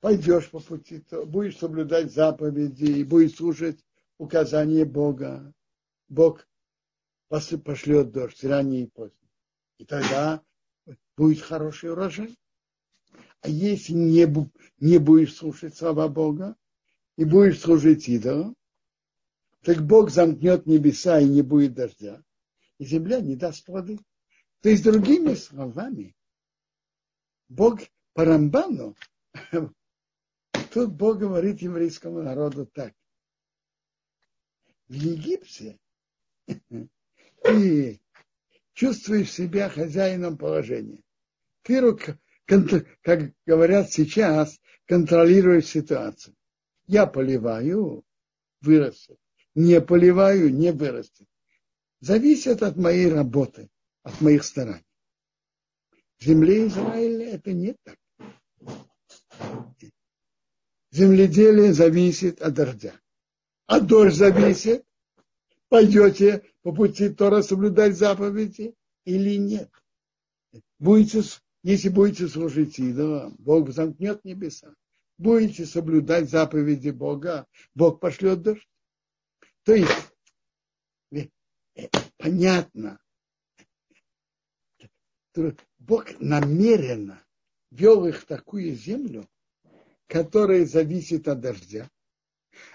Пойдешь 0.00 0.50
по 0.50 0.58
пути 0.58 0.98
Торы, 0.98 1.26
будешь 1.26 1.58
соблюдать 1.58 2.12
заповеди, 2.12 3.04
будешь 3.04 3.36
слушать 3.36 3.78
указания 4.18 4.84
Бога. 4.84 5.54
Бог 6.08 6.48
пошлет 7.28 8.10
дождь 8.10 8.42
ранее 8.42 8.82
и 8.82 8.86
поздно. 8.88 9.28
И 9.78 9.84
тогда 9.84 10.42
будет 11.16 11.40
хороший 11.40 11.92
урожай. 11.92 12.36
А 13.42 13.48
если 13.48 13.92
не, 13.92 14.26
не 14.80 14.98
будешь 14.98 15.36
слушать 15.36 15.76
слова 15.76 16.08
Бога 16.08 16.56
и 17.16 17.24
будешь 17.24 17.60
служить 17.60 18.08
идолам, 18.08 18.56
так 19.62 19.86
Бог 19.86 20.10
замкнет 20.10 20.66
небеса 20.66 21.20
и 21.20 21.28
не 21.28 21.42
будет 21.42 21.74
дождя, 21.74 22.24
и 22.78 22.84
земля 22.84 23.20
не 23.20 23.36
даст 23.36 23.64
плоды. 23.64 24.00
То 24.60 24.68
есть, 24.68 24.84
другими 24.84 25.34
словами, 25.34 26.16
Бог 27.48 27.80
по 28.14 28.24
Рамбану, 28.24 28.96
тут 30.72 30.92
Бог 30.92 31.18
говорит 31.18 31.62
еврейскому 31.62 32.22
народу 32.22 32.66
так. 32.66 32.92
В 34.88 34.94
Египте 34.94 35.78
ты 37.42 38.00
чувствуешь 38.72 39.32
себя 39.32 39.68
хозяином 39.68 40.38
положения. 40.38 41.02
Ты, 41.62 41.80
как 42.46 43.34
говорят 43.44 43.90
сейчас, 43.90 44.60
контролируешь 44.86 45.66
ситуацию. 45.66 46.36
Я 46.86 47.06
поливаю, 47.06 48.04
вырастет 48.60 49.18
не 49.56 49.80
поливаю, 49.80 50.54
не 50.54 50.70
вырастет. 50.70 51.26
Зависит 52.00 52.62
от 52.62 52.76
моей 52.76 53.08
работы, 53.08 53.70
от 54.06 54.20
моих 54.20 54.44
стараний. 54.44 54.86
В 56.18 56.24
земле 56.24 56.68
Израиля 56.68 57.30
это 57.34 57.52
не 57.52 57.76
так. 57.82 57.98
Земледелие 60.92 61.72
зависит 61.72 62.40
от 62.40 62.54
дождя. 62.54 62.94
А 63.66 63.80
дождь 63.80 64.16
зависит, 64.16 64.84
пойдете 65.68 66.44
по 66.62 66.72
пути 66.72 67.08
Тора 67.08 67.42
соблюдать 67.42 67.96
заповеди 67.96 68.74
или 69.04 69.36
нет. 69.36 69.70
Будете, 70.78 71.22
если 71.64 71.88
будете 71.88 72.28
служить 72.28 72.78
идолам, 72.78 73.34
Бог 73.40 73.70
замкнет 73.70 74.24
небеса. 74.24 74.72
Будете 75.18 75.66
соблюдать 75.66 76.30
заповеди 76.30 76.90
Бога, 76.90 77.46
Бог 77.74 77.98
пошлет 77.98 78.40
дождь. 78.42 78.68
То 79.64 79.74
есть, 79.74 79.90
э, 81.10 81.88
понятно, 82.18 83.00
Бог 85.78 86.20
намеренно 86.20 87.22
вел 87.70 88.06
их 88.06 88.22
в 88.22 88.26
такую 88.26 88.74
землю, 88.74 89.28
которая 90.06 90.64
зависит 90.64 91.28
от 91.28 91.40
дождя, 91.40 91.90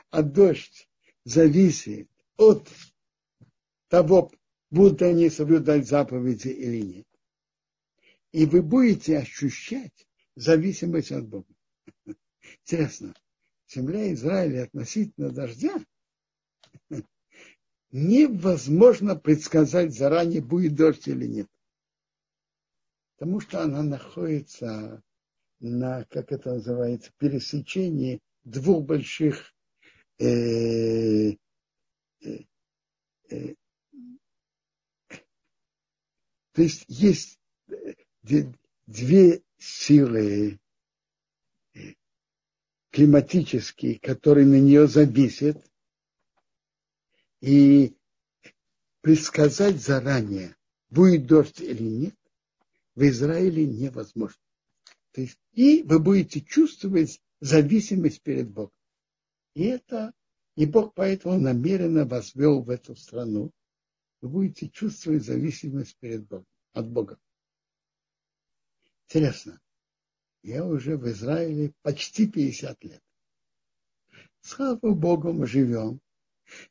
а 0.09 0.21
дождь 0.21 0.89
зависит 1.23 2.09
от 2.37 2.67
того, 3.87 4.31
будут 4.69 5.01
они 5.01 5.29
соблюдать 5.29 5.87
заповеди 5.87 6.49
или 6.49 6.81
нет. 6.81 7.07
И 8.31 8.45
вы 8.45 8.61
будете 8.61 9.17
ощущать 9.17 10.07
зависимость 10.35 11.11
от 11.11 11.27
Бога. 11.27 11.53
Интересно, 12.63 13.13
земля 13.67 14.13
Израиля 14.13 14.63
относительно 14.63 15.31
дождя 15.31 15.83
невозможно 17.91 19.15
предсказать 19.15 19.93
заранее, 19.93 20.41
будет 20.41 20.75
дождь 20.75 21.07
или 21.07 21.25
нет. 21.25 21.50
Потому 23.21 23.39
что 23.39 23.61
она 23.61 23.83
находится 23.83 25.03
на, 25.59 26.05
как 26.05 26.31
это 26.31 26.55
называется, 26.55 27.11
пересечении 27.19 28.19
двух 28.43 28.83
больших 28.83 29.53
э, 30.17 30.25
э, 31.29 31.35
э, 33.29 33.53
то 36.53 36.61
есть 36.63 36.83
есть 36.87 37.39
две 38.87 39.43
силы 39.59 40.59
э, 41.75 41.79
климатические, 42.89 43.99
которые 43.99 44.47
на 44.47 44.59
нее 44.59 44.87
зависят, 44.87 45.63
и 47.39 47.95
предсказать 49.01 49.79
заранее, 49.79 50.55
будет 50.89 51.27
дождь 51.27 51.61
или 51.61 51.83
нет, 51.83 52.15
в 52.95 53.03
Израиле 53.03 53.65
невозможно. 53.65 54.41
То 55.11 55.21
есть, 55.21 55.39
и 55.51 55.83
вы 55.83 55.99
будете 55.99 56.41
чувствовать 56.41 57.21
зависимость 57.39 58.21
перед 58.21 58.49
Богом. 58.49 58.71
И 59.53 59.63
это, 59.63 60.13
и 60.55 60.65
Бог 60.65 60.93
поэтому 60.93 61.39
намеренно 61.39 62.05
вас 62.05 62.35
вел 62.35 62.61
в 62.61 62.69
эту 62.69 62.95
страну. 62.95 63.51
Вы 64.21 64.29
будете 64.29 64.69
чувствовать 64.69 65.23
зависимость 65.23 65.97
перед 65.97 66.27
Богом, 66.27 66.45
от 66.73 66.89
Бога. 66.89 67.19
Интересно, 69.07 69.59
я 70.43 70.65
уже 70.65 70.97
в 70.97 71.07
Израиле 71.09 71.73
почти 71.81 72.27
50 72.27 72.83
лет. 72.83 73.01
Слава 74.41 74.93
Богу, 74.93 75.33
мы 75.33 75.47
живем 75.47 75.99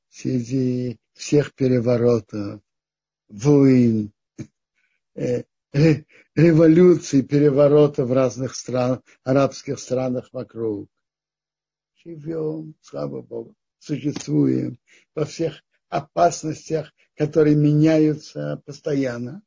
среди 0.09 0.99
всех 1.12 1.55
переворотов, 1.55 2.62
войн, 3.29 4.12
э, 5.14 5.45
революций, 5.73 7.23
переворотов 7.23 8.09
в 8.09 8.12
разных 8.12 8.55
стран, 8.55 9.03
арабских 9.23 9.79
странах 9.79 10.29
вокруг. 10.33 10.89
Живем, 12.05 12.75
слава 12.81 13.23
Богу, 13.23 13.55
существуем 13.79 14.79
во 15.14 15.25
всех 15.25 15.62
опасностях, 15.89 16.93
которые 17.14 17.57
меняются 17.57 18.62
постоянно. 18.64 19.43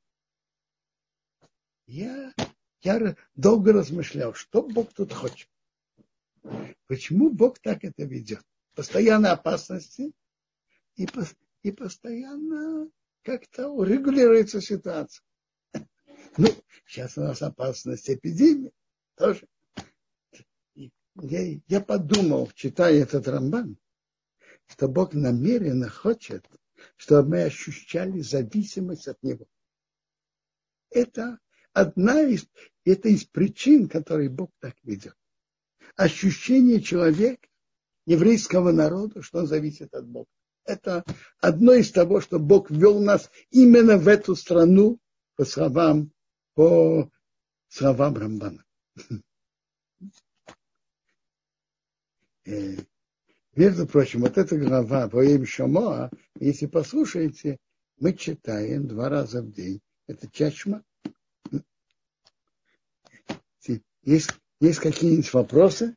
Я, 1.85 2.33
я 2.81 3.15
долго 3.35 3.73
размышлял, 3.73 4.33
что 4.33 4.61
Бог 4.61 4.93
тут 4.93 5.11
хочет. 5.11 5.49
Почему 6.87 7.29
Бог 7.29 7.59
так 7.59 7.83
это 7.83 8.03
ведет? 8.03 8.43
Постоянные 8.75 9.31
опасности 9.31 10.13
и, 10.95 11.07
и 11.63 11.71
постоянно 11.71 12.89
как-то 13.23 13.69
урегулируется 13.69 14.61
ситуация. 14.61 15.23
Ну, 16.37 16.47
сейчас 16.87 17.17
у 17.17 17.21
нас 17.21 17.41
опасность 17.41 18.09
эпидемии 18.09 18.71
тоже. 19.15 19.47
Я, 20.75 21.59
я 21.67 21.81
подумал, 21.81 22.49
читая 22.55 22.95
этот 22.95 23.27
рамбан, 23.27 23.77
что 24.65 24.87
Бог 24.87 25.13
намеренно 25.13 25.89
хочет, 25.89 26.45
чтобы 26.95 27.29
мы 27.29 27.43
ощущали 27.43 28.21
зависимость 28.21 29.07
от 29.07 29.21
Него. 29.21 29.45
Это 30.89 31.37
одна 31.71 32.21
из, 32.21 32.47
это 32.83 33.09
из 33.09 33.25
причин, 33.25 33.87
которые 33.87 34.29
Бог 34.29 34.49
так 34.59 34.75
ведет. 34.83 35.15
Ощущение 35.95 36.81
человека, 36.81 37.47
еврейского 38.05 38.71
народа, 38.71 39.21
что 39.21 39.39
он 39.39 39.47
зависит 39.47 39.93
от 39.93 40.07
Бога. 40.07 40.27
Это 40.65 41.03
одно 41.39 41.73
из 41.73 41.91
того, 41.91 42.21
что 42.21 42.39
Бог 42.39 42.71
ввел 42.71 42.99
нас 42.99 43.29
именно 43.51 43.97
в 43.97 44.07
эту 44.07 44.35
страну 44.35 44.99
по 45.35 45.45
словам, 45.45 46.12
по 46.53 47.09
словам 47.67 48.15
Рамбана. 48.15 48.63
Э, 52.45 52.75
между 53.55 53.87
прочим, 53.87 54.19
вот 54.19 54.37
эта 54.37 54.57
глава 54.57 55.07
во 55.07 55.23
имя 55.23 55.45
Шамоа, 55.45 56.11
если 56.41 56.65
послушаете, 56.65 57.57
мы 58.01 58.11
читаем 58.11 58.85
два 58.85 59.07
раза 59.07 59.41
в 59.41 59.49
день. 59.49 59.79
Это 60.07 60.29
чашма. 60.29 60.83
Есть, 64.01 64.31
есть 64.59 64.79
какие-нибудь 64.79 65.33
вопросы? 65.33 65.95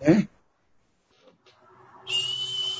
Э? 0.00 0.31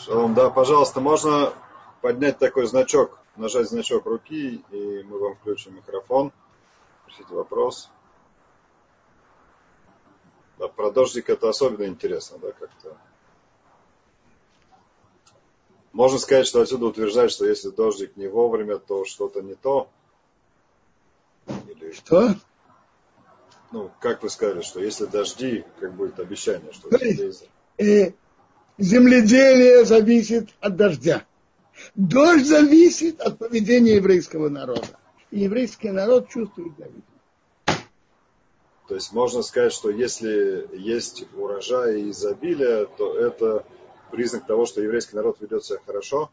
Да, 0.07 0.50
пожалуйста, 0.50 1.00
можно 1.00 1.53
поднять 2.00 2.38
такой 2.38 2.66
значок, 2.66 3.18
нажать 3.36 3.68
значок 3.68 4.07
руки, 4.07 4.64
и 4.70 5.03
мы 5.05 5.18
вам 5.18 5.36
включим 5.36 5.76
микрофон. 5.76 6.32
Спросите 7.03 7.34
вопрос. 7.34 7.90
Да, 10.59 10.68
про 10.68 10.90
дождик 10.90 11.30
это 11.30 11.48
особенно 11.48 11.86
интересно, 11.86 12.38
да, 12.38 12.53
как-то. 12.53 12.96
Можно 15.92 16.18
сказать, 16.18 16.46
что 16.46 16.62
отсюда 16.62 16.86
утверждать, 16.86 17.30
что 17.30 17.46
если 17.46 17.70
дождик 17.70 18.16
не 18.16 18.26
вовремя, 18.26 18.78
то 18.78 19.05
что-то 19.05 19.42
не 19.42 19.55
то. 19.55 19.88
Или... 21.68 21.92
Что? 21.92 22.34
Ну, 23.72 23.90
как 24.00 24.22
вы 24.22 24.30
сказали, 24.30 24.62
что 24.62 24.80
если 24.80 25.07
дожди, 25.07 25.64
как 25.80 25.94
будет 25.94 26.18
обещание, 26.18 26.72
что... 26.72 26.88
Э, 27.78 28.12
земледелие 28.79 29.85
зависит 29.85 30.51
от 30.61 30.77
дождя. 30.77 31.25
Дождь 31.95 32.47
зависит 32.47 33.20
от 33.20 33.39
поведения 33.39 33.97
еврейского 33.97 34.49
народа. 34.49 34.99
И 35.31 35.41
еврейский 35.41 35.91
народ 35.91 36.29
чувствует 36.29 36.73
зависимость. 36.77 37.07
То 38.89 38.97
есть 38.97 39.12
можно 39.12 39.43
сказать, 39.43 39.73
что 39.73 39.91
если 39.91 40.68
есть 40.77 41.25
урожай 41.35 42.03
и 42.03 42.11
изобилие, 42.11 42.87
то 42.99 43.16
это 43.16 43.64
признак 44.11 44.47
того, 44.47 44.66
что 44.66 44.83
еврейский 44.83 45.16
народ 45.16 45.41
ведет 45.41 45.64
себя 45.64 45.79
хорошо? 45.87 46.31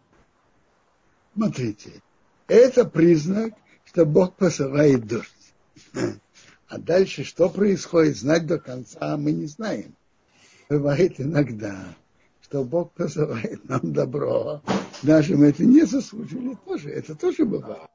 Смотрите, 1.33 2.01
это 2.47 2.83
признак, 2.83 3.53
что 3.85 4.05
Бог 4.05 4.35
посылает 4.35 5.07
дождь. 5.07 5.53
А 6.67 6.77
дальше 6.77 7.23
что 7.23 7.49
происходит, 7.49 8.17
знать 8.17 8.45
до 8.45 8.59
конца 8.59 9.15
мы 9.17 9.31
не 9.31 9.45
знаем. 9.45 9.95
Бывает 10.67 11.19
иногда, 11.19 11.95
что 12.49 12.63
Бог 12.63 12.91
посылает 12.97 13.67
нам 13.69 13.93
добро. 13.93 14.61
Даже 15.03 15.37
мы 15.37 15.47
это 15.47 15.63
не 15.63 15.83
заслужили 15.83 16.57
тоже. 16.65 16.89
Это 16.89 17.15
тоже 17.15 17.45
бывает. 17.45 17.89